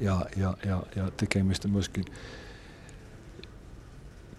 ja, 0.00 0.26
ja, 0.36 0.54
ja, 0.64 0.82
ja 0.96 1.10
tekee 1.16 1.42
myöskin 1.68 2.04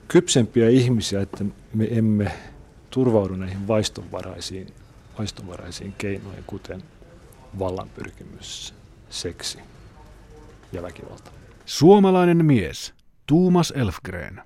kypsempiä 0.07 0.69
ihmisiä, 0.69 1.21
että 1.21 1.45
me 1.73 1.87
emme 1.91 2.31
turvaudu 2.89 3.35
näihin 3.35 3.67
vaistonvaraisiin, 3.67 4.73
vaistonvaraisiin 5.17 5.93
keinoihin, 5.97 6.43
kuten 6.47 6.83
vallanpyrkimys, 7.59 8.73
seksi 9.09 9.57
ja 10.71 10.83
väkivalta. 10.83 11.31
Suomalainen 11.65 12.45
mies, 12.45 12.93
Tuumas 13.27 13.73
Elfgren. 13.75 14.41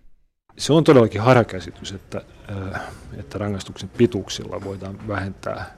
Se 0.58 0.74
on 0.74 0.84
todellakin 0.84 1.22
harhakäsitys, 1.22 1.92
että, 1.92 2.22
äh, 2.52 2.82
että 3.18 3.38
rangaistuksen 3.38 3.90
pituuksilla 3.90 4.64
voidaan 4.64 5.08
vähentää 5.08 5.76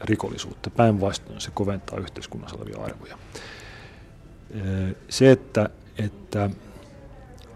rikollisuutta. 0.00 0.70
Päinvastoin 0.70 1.40
se 1.40 1.50
koventaa 1.54 1.98
yhteiskunnassa 1.98 2.56
olevia 2.56 2.84
arvoja. 2.84 3.18
Äh, 4.54 4.94
se, 5.08 5.30
että, 5.30 5.70
että 5.98 6.50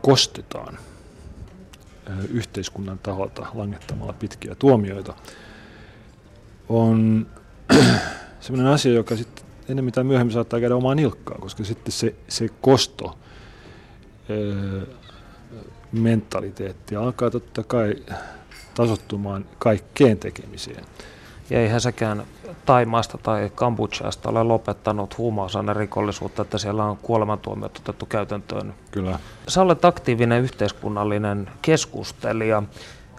kostetaan 0.02 0.78
yhteiskunnan 2.30 2.98
taholta 2.98 3.46
langettamalla 3.54 4.12
pitkiä 4.12 4.54
tuomioita, 4.54 5.14
on 6.68 7.26
sellainen 8.40 8.72
asia, 8.72 8.92
joka 8.92 9.16
sitten 9.16 9.44
enemmän 9.68 9.92
tai 9.92 10.04
myöhemmin 10.04 10.34
saattaa 10.34 10.60
käydä 10.60 10.76
omaa 10.76 10.94
nilkkaa, 10.94 11.38
koska 11.38 11.64
sitten 11.64 11.92
se, 11.92 12.14
se 12.28 12.48
kosto 12.60 13.18
mentaliteetti 15.92 16.96
alkaa 16.96 17.30
totta 17.30 17.62
kai 17.62 17.96
tasottumaan 18.74 19.44
kaikkeen 19.58 20.18
tekemiseen. 20.18 20.84
Ja 21.50 21.60
eihän 21.60 21.80
sekään 21.80 22.22
Taimaasta 22.66 23.18
tai 23.18 23.50
Kambodžasta 23.54 24.28
ole 24.28 24.42
lopettanut 24.42 25.14
rikollisuutta, 25.76 26.42
että 26.42 26.58
siellä 26.58 26.84
on 26.84 26.96
kuolemantuomiot 26.96 27.78
otettu 27.78 28.06
käytäntöön. 28.06 28.74
Kyllä. 28.90 29.18
Sä 29.48 29.62
olet 29.62 29.84
aktiivinen 29.84 30.42
yhteiskunnallinen 30.42 31.48
keskustelija, 31.62 32.62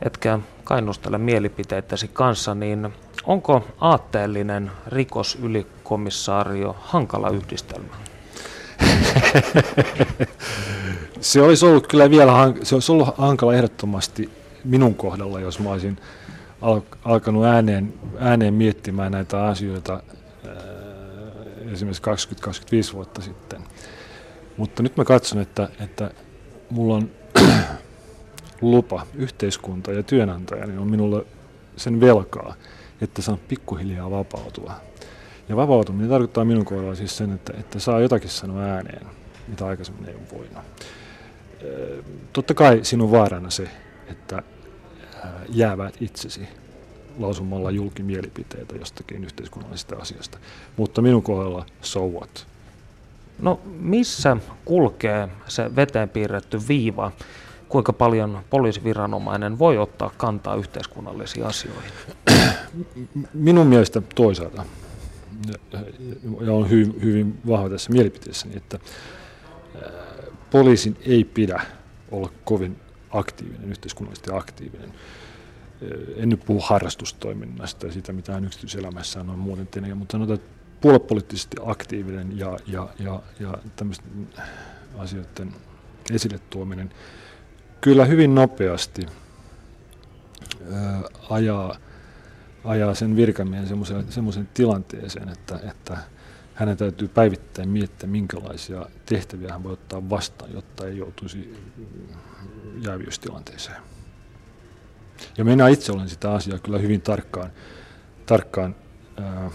etkä 0.02 0.40
kainustele 0.64 1.18
mielipiteittäsi 1.18 2.08
kanssa, 2.08 2.56
niin 2.56 2.94
onko 3.26 3.68
aatteellinen 3.82 4.72
rikosylikommissaario 4.88 6.76
hankala 6.80 7.30
yhdistelmä? 7.30 7.96
se 11.20 11.42
olisi 11.42 11.66
ollut 11.66 11.88
kyllä 11.88 12.10
vielä, 12.10 12.34
se 12.64 12.76
olisi 12.76 12.92
ollut 12.92 13.18
hankala 13.18 13.54
ehdottomasti 13.54 14.30
minun 14.64 14.96
kohdalla, 14.96 15.40
jos 15.40 15.60
mä 15.60 15.70
olisin 15.70 15.98
alkanut 17.04 17.46
ääneen, 17.46 17.94
ääneen 18.20 18.54
miettimään 18.54 19.12
näitä 19.12 19.46
asioita 19.46 20.04
esimerkiksi 21.72 22.02
20-25 22.92 22.94
vuotta 22.94 23.22
sitten. 23.22 23.62
Mutta 24.58 24.84
nyt 24.84 24.98
mä 24.98 25.06
katson, 25.06 25.42
että, 25.42 25.70
että 25.80 26.12
mulla 26.70 26.96
on 26.96 27.10
lupa, 28.62 29.08
yhteiskunta 29.16 29.92
ja 29.92 30.04
työnantaja, 30.04 30.66
niin 30.66 30.80
on 30.80 30.88
minulle 30.88 31.26
sen 31.76 32.00
velkaa, 32.00 32.56
että 33.02 33.22
saan 33.22 33.40
pikkuhiljaa 33.48 34.12
vapautua. 34.12 34.74
Ja 35.50 35.56
vapautuminen 35.56 36.10
tarkoittaa 36.10 36.46
minun 36.46 36.66
kohdalla 36.66 36.96
siis 36.96 37.18
sen, 37.18 37.34
että, 37.34 37.54
että 37.60 37.80
saa 37.80 38.00
jotakin 38.00 38.30
sanoa 38.30 38.64
ääneen, 38.64 39.08
mitä 39.48 39.66
aikaisemmin 39.66 40.10
ei 40.10 40.16
ole 40.16 40.40
voinut. 40.40 40.64
Totta 42.34 42.54
kai 42.54 42.80
sinun 42.84 43.12
vaarana 43.12 43.50
se, 43.50 43.70
että 44.08 44.44
jäävät 45.50 46.02
itsesi 46.02 46.48
lausumalla 47.20 47.72
julkimielipiteitä 47.72 48.76
jostakin 48.76 49.24
yhteiskunnallisesta 49.24 49.96
asiasta. 49.96 50.38
Mutta 50.78 51.02
minun 51.02 51.24
kohdalla 51.24 51.66
so 51.82 52.08
what? 52.08 52.48
No 53.40 53.60
missä 53.80 54.38
kulkee 54.66 55.30
se 55.48 55.76
veteen 55.76 56.10
piirretty 56.10 56.60
viiva, 56.68 57.12
kuinka 57.70 57.94
paljon 57.94 58.40
poliisiviranomainen 58.50 59.60
voi 59.60 59.78
ottaa 59.78 60.12
kantaa 60.18 60.56
yhteiskunnallisiin 60.56 61.46
asioihin? 61.46 61.92
Minun 63.34 63.68
mielestä 63.68 64.02
toisaalta, 64.16 64.66
ja 66.42 66.54
on 66.54 66.70
hyvin, 66.70 67.02
hyvin 67.04 67.40
vahva 67.48 67.70
tässä 67.70 67.92
mielipiteessäni, 67.92 68.58
että 68.58 68.80
poliisin 70.52 70.98
ei 71.06 71.24
pidä 71.24 71.62
olla 72.12 72.30
kovin 72.44 72.80
aktiivinen, 73.12 73.70
yhteiskunnallisesti 73.70 74.32
aktiivinen. 74.34 74.94
En 76.16 76.30
nyt 76.30 76.46
puhu 76.46 76.62
harrastustoiminnasta 76.62 77.86
ja 77.86 77.92
siitä, 77.92 78.14
mitä 78.14 78.34
hän 78.34 78.46
yksityiselämässä 78.46 79.20
on 79.20 79.40
muuten 79.40 79.68
tehnyt, 79.68 79.98
mutta 79.98 80.12
sanotaan, 80.12 80.36
että 80.36 80.58
puoluepoliittisesti 80.82 81.58
aktiivinen 81.66 82.38
ja, 82.38 82.58
ja, 82.68 82.90
ja, 83.00 83.22
ja 83.40 83.54
tämmöisten 83.76 84.30
asioiden 84.98 85.54
esille 86.12 86.40
tuominen 86.50 86.90
kyllä 87.82 88.06
hyvin 88.06 88.36
nopeasti 88.36 89.06
ää, 90.74 91.02
ajaa, 91.30 91.78
ajaa 92.64 92.96
sen 92.96 93.16
virkamiehen 93.16 93.68
semmoiseen 94.10 94.50
tilanteeseen, 94.54 95.30
että, 95.30 95.60
että 95.70 95.98
hänen 96.58 96.78
täytyy 96.78 97.08
päivittäin 97.08 97.70
miettiä, 97.70 98.10
minkälaisia 98.10 98.86
tehtäviä 99.06 99.52
hän 99.52 99.64
voi 99.64 99.74
ottaa 99.74 100.10
vastaan, 100.10 100.54
jotta 100.54 100.88
ei 100.88 100.98
joutuisi 100.98 101.56
jäävyystilanteeseen. 102.82 103.78
Ja 105.38 105.46
minä 105.46 105.68
itse 105.68 105.92
olen 105.92 106.10
sitä 106.10 106.34
asiaa 106.34 106.60
kyllä 106.60 106.78
hyvin 106.78 107.02
tarkkaan, 107.02 107.52
tarkkaan 108.26 108.76
ää, 109.18 109.52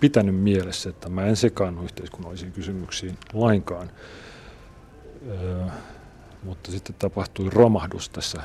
pitänyt 0.00 0.34
mielessä, 0.34 0.90
että 0.90 1.08
mä 1.08 1.26
en 1.26 1.36
sekaannu 1.36 1.82
yhteiskunnallisiin 1.82 2.52
kysymyksiin 2.52 3.18
lainkaan. 3.32 3.90
Ää, 5.30 5.72
mutta 6.42 6.70
sitten 6.70 6.96
tapahtui 6.98 7.50
romahdus 7.50 8.08
tässä 8.08 8.42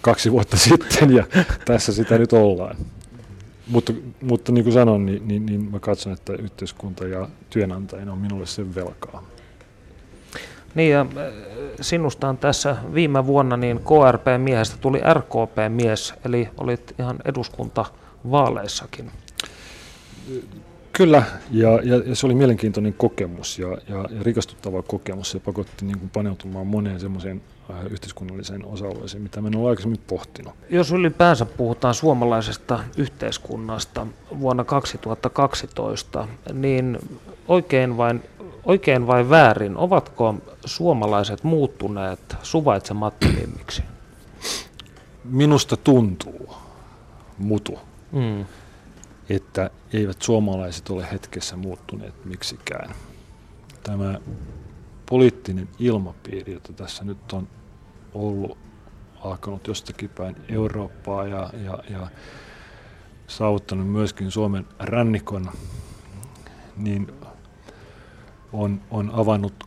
kaksi 0.00 0.32
vuotta 0.32 0.56
sitten 0.56 1.10
ja 1.10 1.26
tässä 1.64 1.92
sitä 1.92 2.18
nyt 2.18 2.32
ollaan. 2.32 2.76
Mutta, 3.68 3.92
mutta 4.22 4.52
niin 4.52 4.64
kuin 4.64 4.74
sanoin, 4.74 5.06
niin, 5.06 5.28
niin, 5.28 5.46
niin 5.46 5.70
mä 5.70 5.80
katson, 5.80 6.12
että 6.12 6.32
yhteiskunta 6.32 7.06
ja 7.06 7.28
työnantajina 7.50 8.12
on 8.12 8.18
minulle 8.18 8.46
sen 8.46 8.74
velkaa. 8.74 9.22
Niin 10.74 10.90
ja 10.90 11.00
äh, 11.00 11.32
sinusta 11.80 12.28
on 12.28 12.38
tässä 12.38 12.76
viime 12.94 13.26
vuonna 13.26 13.56
niin 13.56 13.78
KRP-miehestä 13.78 14.76
tuli 14.80 15.00
RKP-mies, 15.14 16.14
eli 16.24 16.48
olit 16.58 16.94
ihan 16.98 17.18
eduskuntavaaleissakin. 17.24 19.10
Kyllä, 20.92 21.22
ja, 21.50 21.70
ja, 21.82 21.96
ja 22.06 22.14
se 22.14 22.26
oli 22.26 22.34
mielenkiintoinen 22.34 22.92
kokemus 22.92 23.58
ja, 23.58 23.68
ja, 23.68 23.96
ja 24.10 24.22
rikastuttava 24.22 24.82
kokemus. 24.82 25.30
Se 25.30 25.40
pakotti 25.40 25.84
niin 25.84 25.98
kuin 25.98 26.10
paneutumaan 26.10 26.66
moneen 26.66 27.00
semmoiseen 27.00 27.42
yhteiskunnalliseen 27.90 28.64
osa-alueeseen, 28.64 29.22
mitä 29.22 29.40
en 29.40 29.56
ole 29.56 29.70
aikaisemmin 29.70 30.00
pohtinut. 30.06 30.54
Jos 30.70 30.92
ylipäänsä 30.92 31.44
puhutaan 31.44 31.94
suomalaisesta 31.94 32.80
yhteiskunnasta 32.96 34.06
vuonna 34.40 34.64
2012, 34.64 36.28
niin 36.52 36.98
oikein 37.48 37.96
vain 37.96 38.22
oikein 38.64 39.06
vai 39.06 39.30
väärin, 39.30 39.76
ovatko 39.76 40.34
suomalaiset 40.64 41.44
muuttuneet 41.44 42.36
suvaitsemattomimmiksi? 42.42 43.82
Minusta 45.24 45.76
tuntuu, 45.76 46.54
mutu, 47.38 47.78
mm. 48.12 48.44
että 49.28 49.70
eivät 49.92 50.22
suomalaiset 50.22 50.90
ole 50.90 51.06
hetkessä 51.12 51.56
muuttuneet 51.56 52.24
miksikään. 52.24 52.94
Tämä 53.82 54.20
poliittinen 55.12 55.68
ilmapiiri, 55.78 56.52
jota 56.52 56.72
tässä 56.72 57.04
nyt 57.04 57.32
on 57.32 57.48
ollut 58.14 58.58
alkanut 59.20 59.66
jostakin 59.66 60.10
päin 60.10 60.36
Eurooppaa 60.48 61.26
ja, 61.26 61.50
ja, 61.64 61.78
ja 61.90 62.06
saavuttanut 63.26 63.88
myöskin 63.88 64.30
Suomen 64.30 64.66
rannikon, 64.78 65.50
niin 66.76 67.12
on, 68.52 68.80
on 68.90 69.10
avannut, 69.14 69.64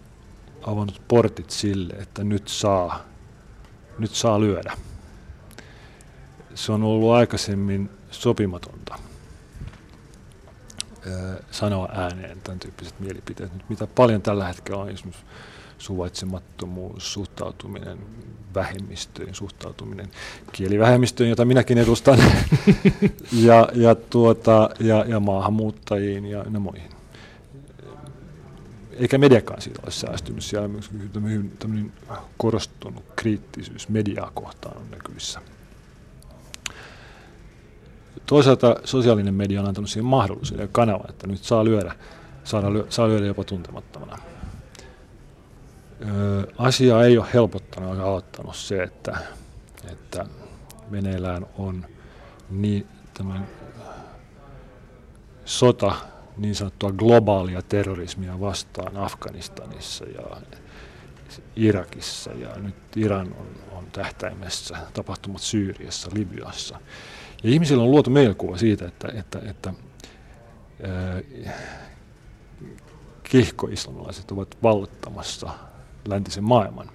avannut 0.68 1.02
portit 1.08 1.50
sille, 1.50 1.94
että 1.94 2.24
nyt 2.24 2.48
saa, 2.48 3.00
nyt 4.00 4.12
saa 4.12 4.40
lyödä. 4.40 4.74
Se 6.56 6.72
on 6.72 6.84
ollut 6.84 7.12
aikaisemmin 7.12 7.90
sopimatonta 8.12 9.00
sanoa 11.52 11.90
ääneen 11.92 12.42
tämän 12.44 12.60
tyyppiset 12.60 13.00
mielipiteet. 13.00 13.54
Nyt 13.54 13.70
mitä 13.70 13.88
paljon 13.88 14.22
tällä 14.22 14.48
hetkellä 14.48 14.82
on 14.82 14.90
esimerkiksi 14.90 15.26
suvaitsemattomuus, 15.78 17.14
suhtautuminen 17.14 17.98
vähemmistöön, 18.56 19.36
suhtautuminen 19.36 20.10
kielivähemmistöön, 20.52 21.30
jota 21.30 21.46
minäkin 21.46 21.78
edustan, 21.78 22.20
ja, 23.48 23.70
ja, 23.74 23.96
tuota, 23.96 24.70
ja, 24.80 25.06
ja 25.08 25.20
maahanmuuttajiin 25.20 26.26
ja, 26.26 26.46
ja 26.54 26.60
muihin 26.60 26.96
eikä 28.96 29.18
mediakaan 29.18 29.62
siitä 29.62 29.80
ole 29.84 29.92
säästynyt. 29.92 30.44
Siellä 30.44 30.68
myös 30.68 30.92
tämmöinen 31.60 31.94
korostunut 32.38 33.04
kriittisyys 33.16 33.90
mediaa 33.90 34.32
kohtaan 34.34 34.78
on 34.78 34.92
näkyvissä. 34.92 35.42
Toisaalta 38.26 38.76
sosiaalinen 38.84 39.34
media 39.34 39.62
on 39.62 39.68
antanut 39.68 39.90
siihen 39.90 40.06
mahdollisuuden 40.06 40.64
ja 40.64 40.70
kanavan, 40.72 41.10
että 41.10 41.28
nyt 41.28 41.44
saa 41.44 41.66
lyödä, 41.66 41.96
saada 42.44 42.68
saa 42.90 43.08
lyödä 43.08 43.26
jopa 43.26 43.44
tuntemattomana. 43.44 44.18
Asiaa 46.58 47.04
ei 47.04 47.18
ole 47.18 47.28
helpottanut 47.34 47.98
ja 47.98 48.06
aloittanut 48.06 48.56
se, 48.56 48.84
että, 48.84 49.18
että 49.92 50.26
meneillään 50.90 51.46
on 51.58 51.86
niin 52.50 52.88
tämän 53.14 53.48
sota 55.46 55.96
niin 56.38 56.56
sanottua 56.56 56.92
globaalia 56.92 57.62
terrorismia 57.62 58.40
vastaan 58.40 58.98
Afganistanissa 58.98 60.06
ja 60.06 60.38
Irakissa 61.56 62.32
ja 62.32 62.50
nyt 62.58 62.76
Iran 62.96 63.36
on, 63.40 63.48
on 63.78 63.86
tähtäimessä 63.92 64.78
tapahtumat 64.94 65.42
Syyriassa, 65.42 66.12
Libyassa. 66.14 66.80
Ja 67.44 67.50
ihmisillä 67.50 67.84
on 67.84 67.92
luotu 67.92 68.10
mielikuva 68.10 68.58
siitä, 68.58 68.88
että, 68.88 69.08
että, 69.16 69.40
että 69.50 69.74
ää, 70.84 71.22
kihkoislamilaiset 73.24 74.32
ovat 74.32 74.58
vallottamassa 74.64 75.50
läntisen 76.08 76.44
maailman. 76.44 76.90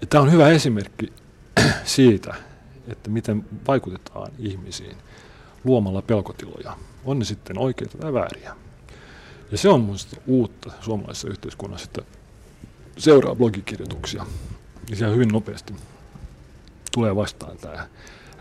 Ja 0.00 0.06
tämä 0.06 0.22
on 0.22 0.32
hyvä 0.32 0.48
esimerkki 0.48 1.12
siitä, 1.84 2.34
että 2.88 3.10
miten 3.10 3.44
vaikutetaan 3.68 4.32
ihmisiin 4.38 4.96
luomalla 5.64 6.02
pelkotiloja, 6.02 6.76
on 7.04 7.18
ne 7.18 7.24
sitten 7.24 7.58
oikeita 7.58 7.98
tai 7.98 8.12
vääriä. 8.12 8.56
Ja 9.50 9.58
se 9.58 9.68
on 9.68 9.80
minusta 9.80 10.16
uutta 10.26 10.70
suomalaisessa 10.80 11.28
yhteiskunnassa, 11.28 11.84
että 11.84 12.02
seuraa 12.98 13.34
blogikirjoituksia. 13.34 14.26
Ja 14.90 14.96
siellä 14.96 15.14
hyvin 15.14 15.28
nopeasti 15.28 15.74
tulee 16.92 17.16
vastaan 17.16 17.56
tämä 17.56 17.86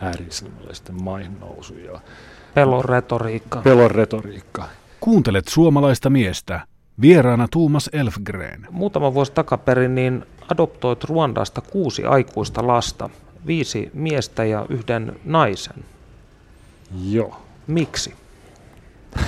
ääri-islamilaisten 0.01 1.03
maihin 1.03 1.39
nousu 1.39 1.73
ja 1.77 1.99
pelon 2.53 2.85
retoriikka. 2.85 3.61
Pelon 3.61 3.91
retoriikka. 3.91 4.69
Kuuntelet 4.99 5.47
suomalaista 5.47 6.09
miestä. 6.09 6.59
Vieraana 7.01 7.47
Tuumas 7.51 7.89
Elfgren. 7.93 8.67
Muutama 8.71 9.13
vuosi 9.13 9.31
takaperin 9.31 9.95
niin 9.95 10.25
adoptoit 10.51 11.03
Ruandasta 11.03 11.61
kuusi 11.61 12.03
aikuista 12.03 12.67
lasta, 12.67 13.09
viisi 13.47 13.91
miestä 13.93 14.43
ja 14.43 14.65
yhden 14.69 15.19
naisen. 15.25 15.85
Joo. 17.09 17.41
Miksi? 17.67 18.13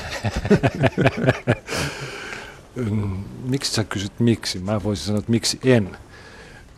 miksi 3.49 3.71
sä 3.71 3.83
kysyt 3.83 4.19
miksi? 4.19 4.59
Mä 4.59 4.83
voisin 4.83 5.05
sanoa, 5.05 5.19
että 5.19 5.31
miksi 5.31 5.59
en, 5.65 5.97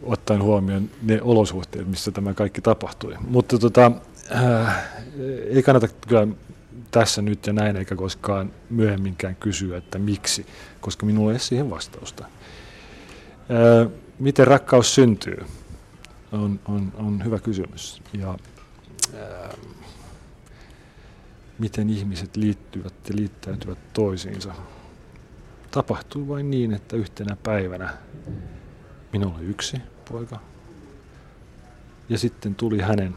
ottaen 0.03 0.43
huomioon 0.43 0.89
ne 1.01 1.21
olosuhteet, 1.21 1.87
missä 1.87 2.11
tämä 2.11 2.33
kaikki 2.33 2.61
tapahtui. 2.61 3.15
Mutta 3.27 3.59
tota, 3.59 3.91
äh, 4.35 4.83
ei 5.49 5.63
kannata 5.63 5.87
kyllä 6.07 6.27
tässä 6.91 7.21
nyt 7.21 7.47
ja 7.47 7.53
näin, 7.53 7.75
eikä 7.75 7.95
koskaan 7.95 8.51
myöhemminkään 8.69 9.35
kysyä, 9.35 9.77
että 9.77 9.99
miksi, 9.99 10.45
koska 10.81 11.05
minulla 11.05 11.31
ei 11.31 11.33
ole 11.33 11.39
siihen 11.39 11.69
vastausta. 11.69 12.25
Äh, 12.25 13.91
miten 14.19 14.47
rakkaus 14.47 14.95
syntyy, 14.95 15.45
on, 16.31 16.59
on, 16.65 16.93
on 16.95 17.25
hyvä 17.25 17.39
kysymys. 17.39 18.01
Ja, 18.13 18.37
äh, 19.13 19.49
miten 21.59 21.89
ihmiset 21.89 22.35
liittyvät 22.35 22.93
ja 23.09 23.15
liittäytyvät 23.15 23.77
toisiinsa. 23.93 24.53
Tapahtuu 25.71 26.27
vain 26.27 26.51
niin, 26.51 26.73
että 26.73 26.95
yhtenä 26.95 27.37
päivänä 27.43 27.93
minulla 29.13 29.37
oli 29.37 29.45
yksi 29.45 29.77
poika 30.11 30.39
ja 32.09 32.17
sitten 32.17 32.55
tuli 32.55 32.79
hänen 32.81 33.15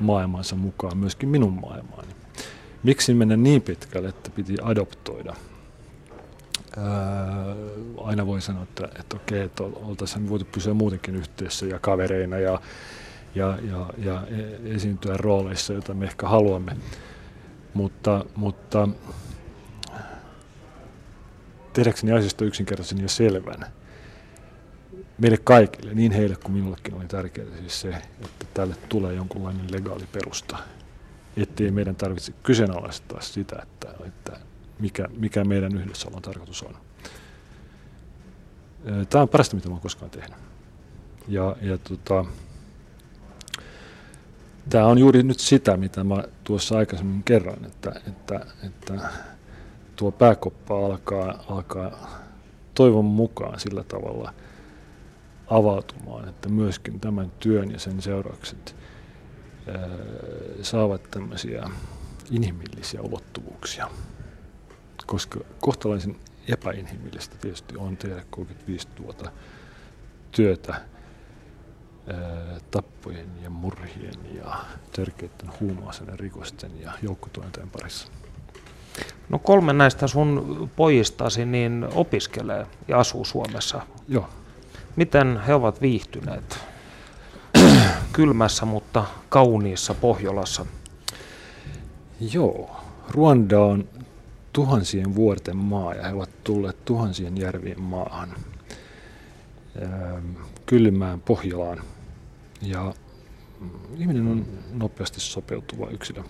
maailmansa 0.00 0.56
mukaan 0.56 0.98
myöskin 0.98 1.28
minun 1.28 1.52
maailmaani. 1.52 2.08
Miksi 2.82 3.14
mennä 3.14 3.36
niin 3.36 3.62
pitkälle, 3.62 4.08
että 4.08 4.30
piti 4.30 4.56
adoptoida? 4.62 5.34
Ää, 6.76 6.84
aina 7.98 8.26
voi 8.26 8.40
sanoa, 8.40 8.62
että, 8.62 8.88
että 9.00 9.16
okei, 9.16 9.40
että 9.40 9.62
oltaisiin 9.62 10.28
voitu 10.28 10.44
pysyä 10.52 10.74
muutenkin 10.74 11.16
yhteydessä 11.16 11.66
ja 11.66 11.78
kavereina 11.78 12.38
ja 12.38 12.60
ja, 13.36 13.58
ja, 13.70 13.90
ja 13.98 14.22
e, 14.30 14.74
esiintyä 14.74 15.16
rooleissa, 15.16 15.72
joita 15.72 15.94
me 15.94 16.04
ehkä 16.04 16.28
haluamme. 16.28 16.76
Mutta, 17.74 18.24
mutta 18.36 18.88
tehdäkseni 21.72 22.12
asiasta 22.12 22.44
yksinkertaisen 22.44 23.00
ja 23.00 23.08
selvän, 23.08 23.66
meille 25.18 25.38
kaikille, 25.44 25.94
niin 25.94 26.12
heille 26.12 26.36
kuin 26.36 26.52
minullekin 26.52 26.94
oli 26.94 27.06
tärkeää 27.06 27.56
siis 27.58 27.80
se, 27.80 27.88
että 28.24 28.46
tälle 28.54 28.74
tulee 28.88 29.14
jonkunlainen 29.14 29.72
legaali 29.72 30.06
perusta. 30.12 30.58
Ettei 31.36 31.70
meidän 31.70 31.96
tarvitse 31.96 32.32
kyseenalaistaa 32.42 33.20
sitä, 33.20 33.56
että, 33.62 33.88
että 34.06 34.40
mikä, 34.78 35.08
mikä 35.16 35.44
meidän 35.44 35.76
yhdessäolon 35.76 36.22
tarkoitus 36.22 36.62
on. 36.62 36.76
Tämä 39.10 39.22
on 39.22 39.28
parasta, 39.28 39.56
mitä 39.56 39.68
mä 39.68 39.78
koskaan 39.82 40.10
tehnyt. 40.10 40.38
Ja, 41.28 41.56
ja 41.62 41.78
tota, 41.78 42.24
tämä 44.68 44.86
on 44.86 44.98
juuri 44.98 45.22
nyt 45.22 45.40
sitä, 45.40 45.76
mitä 45.76 46.04
mä 46.04 46.24
tuossa 46.44 46.78
aikaisemmin 46.78 47.22
kerran, 47.22 47.64
että, 47.64 48.00
että, 48.08 48.46
että 48.66 49.08
tuo 49.96 50.12
pääkoppa 50.12 50.86
alkaa, 50.86 51.44
alkaa 51.48 51.90
toivon 52.74 53.04
mukaan 53.04 53.60
sillä 53.60 53.84
tavalla 53.84 54.34
avautumaan, 55.50 56.28
että 56.28 56.48
myöskin 56.48 57.00
tämän 57.00 57.32
työn 57.40 57.70
ja 57.70 57.78
sen 57.78 58.02
seuraukset 58.02 58.76
saavat 60.62 61.10
tämmöisiä 61.10 61.70
inhimillisiä 62.30 63.00
ulottuvuuksia. 63.02 63.90
Koska 65.06 65.40
kohtalaisen 65.60 66.16
epäinhimillistä 66.48 67.36
tietysti 67.40 67.76
on 67.76 67.96
tehdä 67.96 68.24
35 68.30 68.88
vuotta 69.02 69.30
työtä 70.30 70.80
tappojen 72.70 73.28
ja 73.42 73.50
murhien 73.50 74.34
ja 74.34 74.56
törkeiden 74.92 75.52
huumausaineen 75.60 76.18
rikosten 76.18 76.80
ja 76.80 76.92
joukkotoimintojen 77.02 77.70
parissa. 77.70 78.08
No 79.28 79.38
kolme 79.38 79.72
näistä 79.72 80.06
sun 80.06 80.70
pojistasi 80.76 81.44
niin 81.44 81.88
opiskelee 81.94 82.66
ja 82.88 82.98
asuu 82.98 83.24
Suomessa. 83.24 83.80
Joo. 84.08 84.28
Miten 84.96 85.40
he 85.46 85.54
ovat 85.54 85.80
viihtyneet 85.80 86.58
kylmässä, 88.12 88.66
mutta 88.66 89.04
kauniissa 89.28 89.94
Pohjolassa? 89.94 90.66
Joo. 92.32 92.76
Ruanda 93.08 93.60
on 93.60 93.88
tuhansien 94.52 95.14
vuorten 95.14 95.56
maa 95.56 95.94
ja 95.94 96.02
he 96.02 96.12
ovat 96.12 96.44
tulleet 96.44 96.84
tuhansien 96.84 97.36
järvien 97.36 97.80
maahan 97.80 98.34
kylmään 100.66 101.20
Pohjolaan. 101.20 101.82
Ja 102.62 102.94
mm, 103.60 103.70
ihminen 103.96 104.26
on 104.26 104.46
nopeasti 104.72 105.20
sopeutuva 105.20 105.90
yksilö. 105.90 106.22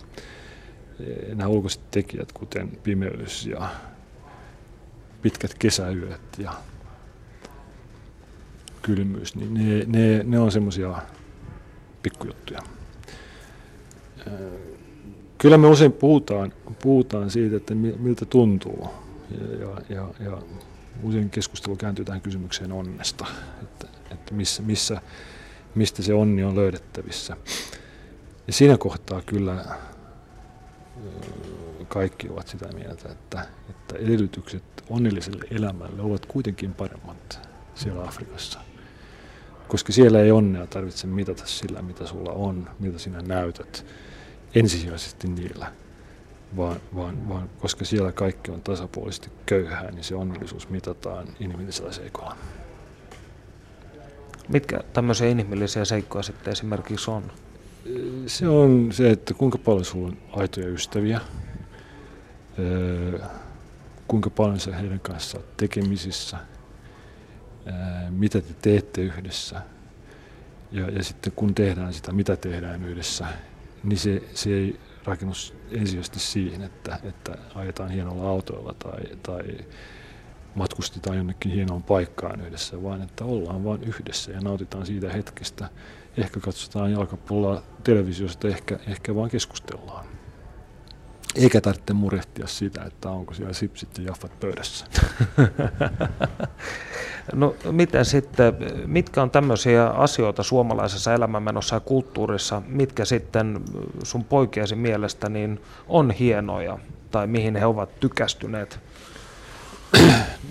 Nämä 1.33 1.47
ulkoiset 1.47 1.91
tekijät, 1.91 2.31
kuten 2.31 2.69
pimeys 2.83 3.45
ja 3.45 3.69
pitkät 5.21 5.53
kesäyöt 5.53 6.21
ja 6.37 6.53
kylmyys, 8.87 9.35
niin 9.35 9.53
ne, 9.53 9.85
ne, 9.87 10.23
ne 10.23 10.39
on 10.39 10.51
semmoisia 10.51 11.01
pikkujuttuja. 12.03 12.61
Kyllä 15.37 15.57
me 15.57 15.67
usein 15.67 15.91
puhutaan, 15.91 16.53
puhutaan 16.81 17.29
siitä, 17.29 17.57
että 17.57 17.75
miltä 17.75 18.25
tuntuu. 18.25 18.87
Ja, 19.59 19.95
ja, 19.95 20.07
ja 20.19 20.37
usein 21.03 21.29
keskustelu 21.29 21.75
kääntyy 21.75 22.05
tähän 22.05 22.21
kysymykseen 22.21 22.71
onnesta, 22.71 23.25
että, 23.63 23.87
että 24.11 24.33
missä, 24.33 24.61
missä, 24.61 25.01
mistä 25.75 26.03
se 26.03 26.13
onni 26.13 26.43
on 26.43 26.55
löydettävissä. 26.55 27.37
Ja 28.47 28.53
siinä 28.53 28.77
kohtaa 28.77 29.21
kyllä 29.21 29.65
kaikki 31.87 32.29
ovat 32.29 32.47
sitä 32.47 32.67
mieltä, 32.73 33.09
että, 33.11 33.45
että 33.69 33.95
edellytykset 33.97 34.63
onnelliselle 34.89 35.45
elämälle 35.51 36.01
ovat 36.01 36.25
kuitenkin 36.25 36.73
paremmat 36.73 37.49
siellä 37.75 38.03
Afrikassa. 38.03 38.59
Koska 39.67 39.93
siellä 39.93 40.21
ei 40.21 40.31
onnea 40.31 40.67
tarvitse 40.67 41.07
mitata 41.07 41.45
sillä, 41.45 41.81
mitä 41.81 42.07
sulla 42.07 42.31
on, 42.31 42.69
mitä 42.79 42.99
sinä 42.99 43.21
näytät, 43.21 43.85
ensisijaisesti 44.55 45.27
niillä, 45.27 45.71
vaan, 46.57 46.79
vaan, 46.95 47.29
vaan 47.29 47.49
koska 47.59 47.85
siellä 47.85 48.11
kaikki 48.11 48.51
on 48.51 48.61
tasapuolisesti 48.61 49.29
köyhää, 49.45 49.91
niin 49.91 50.03
se 50.03 50.15
onnellisuus 50.15 50.69
mitataan 50.69 51.27
inhimillisellä 51.39 51.91
seikolla. 51.91 52.37
Mitkä 54.49 54.79
tämmöisiä 54.93 55.27
inhimillisiä 55.27 55.85
seikkoja 55.85 56.23
sitten 56.23 56.51
esimerkiksi 56.51 57.11
on? 57.11 57.31
Se 58.25 58.47
on 58.47 58.89
se, 58.91 59.09
että 59.09 59.33
kuinka 59.33 59.57
paljon 59.57 59.85
sulla 59.85 60.07
on 60.07 60.17
aitoja 60.31 60.67
ystäviä, 60.67 61.21
öö, 62.59 63.19
kuinka 64.07 64.29
paljon 64.29 64.59
sä 64.59 64.75
heidän 64.75 64.99
kanssaan 64.99 65.43
tekemisissä, 65.57 66.37
mitä 68.09 68.41
te 68.41 68.53
teette 68.61 69.01
yhdessä. 69.01 69.61
Ja, 70.71 70.89
ja 70.89 71.03
sitten 71.03 71.33
kun 71.35 71.55
tehdään 71.55 71.93
sitä, 71.93 72.11
mitä 72.11 72.35
tehdään 72.35 72.83
yhdessä, 72.83 73.25
niin 73.83 73.99
se, 73.99 74.23
se 74.33 74.49
ei 74.49 74.79
rakennu 75.05 75.33
ensisijaisesti 75.71 76.19
siihen, 76.19 76.61
että, 76.61 76.99
että 77.03 77.37
ajetaan 77.55 77.89
hienolla 77.89 78.29
autoilla 78.29 78.73
tai, 78.73 79.01
tai 79.23 79.43
matkustetaan 80.55 81.17
jonnekin 81.17 81.51
hienoon 81.51 81.83
paikkaan 81.83 82.41
yhdessä, 82.41 82.83
vaan 82.83 83.01
että 83.01 83.25
ollaan 83.25 83.63
vain 83.63 83.83
yhdessä 83.83 84.31
ja 84.31 84.39
nautitaan 84.41 84.85
siitä 84.85 85.13
hetkestä. 85.13 85.69
Ehkä 86.17 86.39
katsotaan 86.39 86.91
jalkapalloa 86.91 87.63
televisiosta, 87.83 88.47
ehkä, 88.47 88.79
ehkä 88.87 89.15
vaan 89.15 89.29
keskustellaan. 89.29 90.05
Eikä 91.35 91.61
tarvitse 91.61 91.93
murehtia 91.93 92.47
sitä, 92.47 92.83
että 92.83 93.09
onko 93.09 93.33
siellä 93.33 93.53
sipsit 93.53 93.97
ja 93.97 94.03
jaffat 94.03 94.39
pöydässä. 94.39 94.85
No 97.33 97.55
miten 97.71 98.05
sitten, 98.05 98.53
mitkä 98.85 99.21
on 99.21 99.31
tämmöisiä 99.31 99.87
asioita 99.87 100.43
suomalaisessa 100.43 101.13
elämänmenossa 101.13 101.75
ja 101.75 101.79
kulttuurissa, 101.79 102.61
mitkä 102.67 103.05
sitten 103.05 103.61
sun 104.03 104.23
poikiesi 104.23 104.75
mielestä 104.75 105.29
niin 105.29 105.61
on 105.87 106.11
hienoja 106.11 106.77
tai 107.11 107.27
mihin 107.27 107.55
he 107.55 107.65
ovat 107.65 107.99
tykästyneet? 107.99 108.79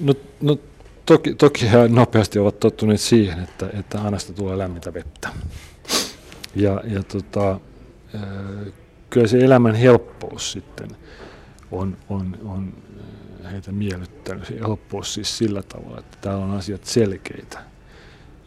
No, 0.01 0.15
no 0.41 0.59
toki, 1.07 1.35
toki 1.35 1.71
he 1.71 1.89
nopeasti 1.89 2.39
ovat 2.39 2.61
tottuneet 2.61 3.01
siihen, 3.01 3.43
että, 3.43 3.67
että 3.79 4.01
Anasta 4.01 4.33
tulee 4.33 4.59
lämmintä 4.59 4.95
vettä. 4.95 5.29
Ja, 6.55 6.81
ja 6.85 7.03
tota, 7.03 7.61
kyllä 9.11 9.27
se 9.27 9.39
elämän 9.39 9.75
helppous 9.75 10.53
sitten 10.53 10.89
on, 11.73 11.97
on, 12.09 12.37
on 12.45 12.73
heitä 13.47 13.73
miellyttänyt. 13.73 14.47
Se 14.47 14.55
helppous 14.61 15.15
siis 15.15 15.39
sillä 15.39 15.63
tavalla, 15.63 15.99
että 15.99 16.19
täällä 16.21 16.45
on 16.45 16.51
asiat 16.51 16.85
selkeitä. 16.85 17.63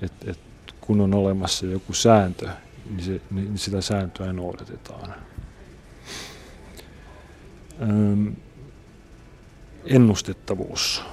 Et, 0.02 0.14
et 0.26 0.40
kun 0.82 1.02
on 1.02 1.14
olemassa 1.14 1.66
joku 1.66 1.94
sääntö, 1.94 2.50
niin, 2.90 3.04
se, 3.04 3.22
niin 3.32 3.58
sitä 3.58 3.82
sääntöä 3.82 4.34
noudatetaan. 4.34 5.16
Öm, 7.82 8.36
ennustettavuus 9.86 11.04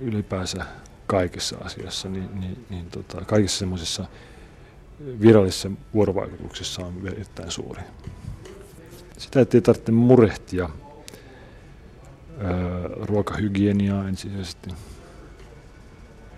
ylipäänsä 0.00 0.66
kaikessa 1.06 1.56
asiassa, 1.58 2.08
niin, 2.08 2.40
niin, 2.40 2.66
niin 2.70 2.86
tota, 2.90 3.24
kaikissa 3.24 3.58
semmoisissa 3.58 4.06
virallisissa 5.20 5.70
vuorovaikutuksissa 5.94 6.86
on 6.86 6.94
erittäin 7.06 7.50
suuri. 7.50 7.82
Sitä 9.18 9.40
ei 9.40 9.60
tarvitse 9.60 9.92
murehtia 9.92 10.70
ruokahygieniaa 13.02 14.08
ensisijaisesti. 14.08 14.70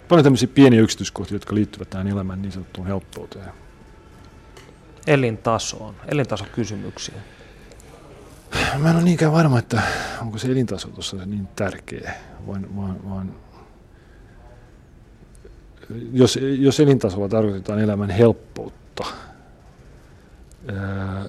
Paljon 0.09 0.25
tämmöisiä 0.25 0.49
pieniä 0.49 0.81
yksityiskohtia, 0.81 1.35
jotka 1.35 1.55
liittyvät 1.55 1.91
tähän 1.91 2.09
elämän 2.09 2.43
niin 2.43 2.53
sanottuun 2.53 2.87
helppouteen. 2.87 3.51
Elintasoon, 5.07 5.95
elintasokysymyksiä. 6.09 7.15
Mä 8.79 8.91
en 8.91 8.97
ole 8.97 9.05
niinkään 9.05 9.33
varma, 9.33 9.59
että 9.59 9.83
onko 10.21 10.39
se 10.39 10.49
elintaso 10.49 10.89
tuossa 10.89 11.17
niin 11.17 11.49
tärkeä, 11.57 12.15
vaan, 12.47 12.77
vaan, 12.77 13.11
vaan 13.11 13.35
jos, 16.13 16.39
jos 16.59 16.81
elintasolla 16.81 17.29
tarkoitetaan 17.29 17.81
elämän 17.81 18.11
helppoutta, 18.11 19.05
ää, 20.69 21.29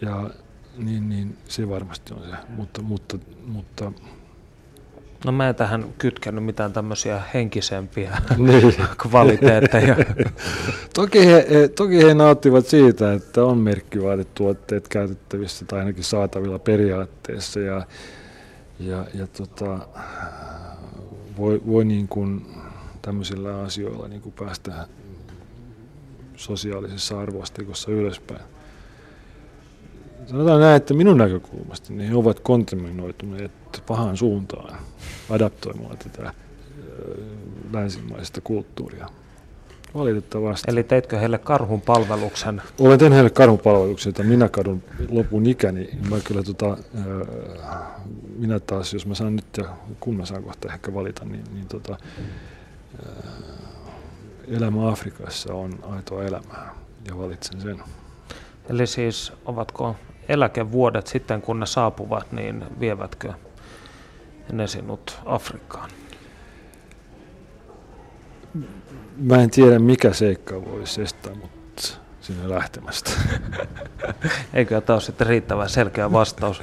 ja 0.00 0.30
niin, 0.76 1.08
niin 1.08 1.36
se 1.48 1.68
varmasti 1.68 2.14
on 2.14 2.20
se, 2.20 2.36
mutta, 2.48 2.82
mutta, 2.82 3.18
mutta 3.46 3.92
No 5.24 5.32
mä 5.32 5.48
en 5.48 5.54
tähän 5.54 5.84
kytkännyt 5.98 6.44
mitään 6.44 6.72
tämmöisiä 6.72 7.22
henkisempiä 7.34 8.18
niin. 8.36 8.74
kvaliteetteja. 9.02 9.96
toki, 10.94 11.26
he, 11.26 11.46
toki 11.76 12.04
he 12.04 12.14
nauttivat 12.14 12.66
siitä, 12.66 13.12
että 13.12 13.44
on 13.44 13.58
merkkivaatetuotteet 13.58 14.88
käytettävissä 14.88 15.64
tai 15.64 15.78
ainakin 15.78 16.04
saatavilla 16.04 16.58
periaatteessa 16.58 17.60
ja, 17.60 17.86
ja, 18.80 19.06
ja 19.14 19.26
tota, 19.26 19.78
voi, 21.38 21.62
voi 21.66 21.84
niin 21.84 22.08
kuin 22.08 22.46
tämmöisillä 23.02 23.62
asioilla 23.62 24.08
niin 24.08 24.22
kuin 24.22 24.34
päästä 24.38 24.88
sosiaalisessa 26.36 27.20
arvoasteikossa 27.20 27.90
ylöspäin 27.90 28.55
sanotaan 30.26 30.60
näin, 30.60 30.76
että 30.76 30.94
minun 30.94 31.18
näkökulmasta 31.18 31.92
niin 31.92 32.10
he 32.10 32.16
ovat 32.16 32.40
kontaminoituneet 32.40 33.52
pahaan 33.86 34.16
suuntaan 34.16 34.78
adaptoimaan 35.30 35.98
tätä 35.98 36.32
länsimaista 37.72 38.40
kulttuuria. 38.40 39.08
Valitettavasti. 39.94 40.70
Eli 40.70 40.82
teitkö 40.82 41.18
heille 41.18 41.38
karhun 41.38 41.80
palveluksen? 41.80 42.62
Olen 42.78 42.98
tehnyt 42.98 43.14
heille 43.14 43.30
karhun 43.30 43.58
palveluksen, 43.58 44.10
että 44.10 44.22
minä 44.22 44.48
kadun 44.48 44.82
lopun 45.08 45.46
ikäni. 45.46 45.88
Mä 46.10 46.16
kyllä 46.24 46.42
tota, 46.42 46.76
minä 48.36 48.60
taas, 48.60 48.94
jos 48.94 49.06
mä 49.06 49.14
saan 49.14 49.36
nyt, 49.36 49.56
ja 49.56 49.64
kun 50.00 50.16
mä 50.16 50.24
saan 50.26 50.42
kohta 50.42 50.72
ehkä 50.72 50.94
valita, 50.94 51.24
niin, 51.24 51.44
niin 51.54 51.68
tota, 51.68 51.96
elämä 54.48 54.88
Afrikassa 54.88 55.54
on 55.54 55.78
aitoa 55.82 56.24
elämää 56.24 56.74
ja 57.08 57.18
valitsen 57.18 57.60
sen. 57.60 57.82
Eli 58.68 58.86
siis 58.86 59.32
ovatko 59.44 59.96
eläkevuodet 60.28 61.06
sitten, 61.06 61.42
kun 61.42 61.60
ne 61.60 61.66
saapuvat, 61.66 62.32
niin 62.32 62.64
vievätkö 62.80 63.32
ne 64.52 64.66
sinut 64.66 65.18
Afrikkaan? 65.24 65.90
Mä 69.16 69.36
en 69.36 69.50
tiedä, 69.50 69.78
mikä 69.78 70.12
seikka 70.12 70.64
voisi 70.64 71.02
estää 71.02 71.34
mutta 71.34 71.82
sinne 72.20 72.48
lähtemästä. 72.48 73.10
Eikö 74.54 74.80
tämä 74.80 74.94
ole 74.94 75.00
sitten 75.00 75.26
riittävän 75.26 75.68
selkeä 75.68 76.12
vastaus? 76.12 76.62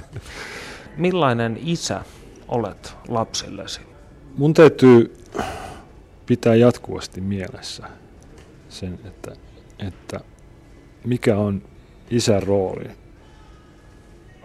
Millainen 0.97 1.59
isä 1.61 2.01
olet 2.47 2.95
lapsillesi? 3.07 3.82
Mun 4.38 4.53
täytyy 4.53 5.24
pitää 6.26 6.55
jatkuvasti 6.55 7.22
mielessä 7.22 7.84
sen, 8.70 8.99
että, 9.05 9.32
että 9.88 10.20
mikä 11.05 11.38
on 11.38 11.61
isän 12.09 12.43
rooli 12.43 13.03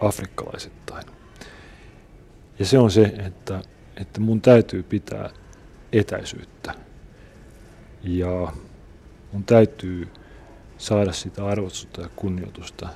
afrikkalaisittain. 0.01 1.05
Ja 2.59 2.65
se 2.65 2.77
on 2.77 2.91
se, 2.91 3.01
että, 3.01 3.61
että 3.97 4.19
mun 4.19 4.41
täytyy 4.41 4.83
pitää 4.83 5.29
etäisyyttä. 5.93 6.73
Ja 8.03 8.51
mun 9.31 9.43
täytyy 9.43 10.07
saada 10.77 11.13
sitä 11.13 11.45
arvostusta 11.45 12.01
ja 12.01 12.09
kunnioitusta 12.15 12.89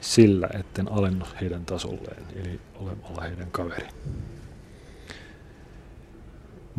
sillä, 0.00 0.48
etten 0.54 0.92
alennu 0.92 1.24
heidän 1.40 1.64
tasolleen, 1.64 2.22
eli 2.36 2.60
olemalla 2.74 3.22
heidän 3.22 3.50
kaveri. 3.50 3.88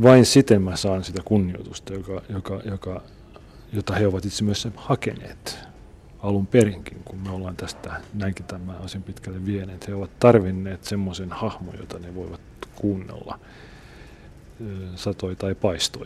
Vain 0.01 0.25
siten 0.25 0.61
mä 0.61 0.75
saan 0.75 1.03
sitä 1.03 1.21
kunnioitusta, 1.25 1.93
joka, 1.93 2.21
joka, 2.29 2.61
joka, 2.65 3.01
jota 3.73 3.93
he 3.93 4.07
ovat 4.07 4.25
itse 4.25 4.43
myös 4.43 4.67
hakeneet 4.75 5.68
alun 6.23 6.47
perinkin, 6.47 7.01
kun 7.05 7.19
me 7.19 7.31
ollaan 7.31 7.55
tästä 7.55 8.01
näinkin 8.13 8.45
tämän 8.45 8.75
asian 8.85 9.03
pitkälle 9.03 9.45
vieneet. 9.45 9.87
He 9.87 9.95
ovat 9.95 10.19
tarvinneet 10.19 10.83
semmoisen 10.83 11.31
hahmon, 11.31 11.75
jota 11.79 11.99
ne 11.99 12.15
voivat 12.15 12.41
kuunnella, 12.75 13.39
satoi 14.95 15.35
tai 15.35 15.55
paistoi. 15.55 16.05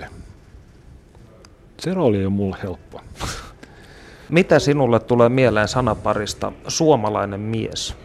Se 1.79 1.93
rooli 1.93 2.17
ei 2.17 2.25
ole 2.25 2.33
mulle 2.33 2.57
helppo. 2.63 3.01
Mitä 4.29 4.59
sinulle 4.59 4.99
tulee 4.99 5.29
mieleen 5.29 5.67
sanaparista 5.67 6.51
suomalainen 6.67 7.39
mies? 7.39 7.95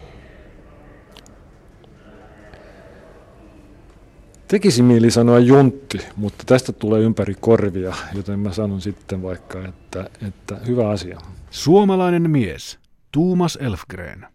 Tekisi 4.49 4.83
mieli 4.83 5.11
sanoa 5.11 5.39
juntti, 5.39 5.97
mutta 6.15 6.43
tästä 6.45 6.71
tulee 6.71 7.01
ympäri 7.01 7.35
korvia, 7.39 7.95
joten 8.15 8.39
mä 8.39 8.51
sanon 8.51 8.81
sitten 8.81 9.23
vaikka, 9.23 9.65
että, 9.65 10.09
että 10.27 10.57
hyvä 10.67 10.89
asia. 10.89 11.19
Suomalainen 11.51 12.31
mies, 12.31 12.79
Tuumas 13.11 13.57
Elfgren. 13.61 14.25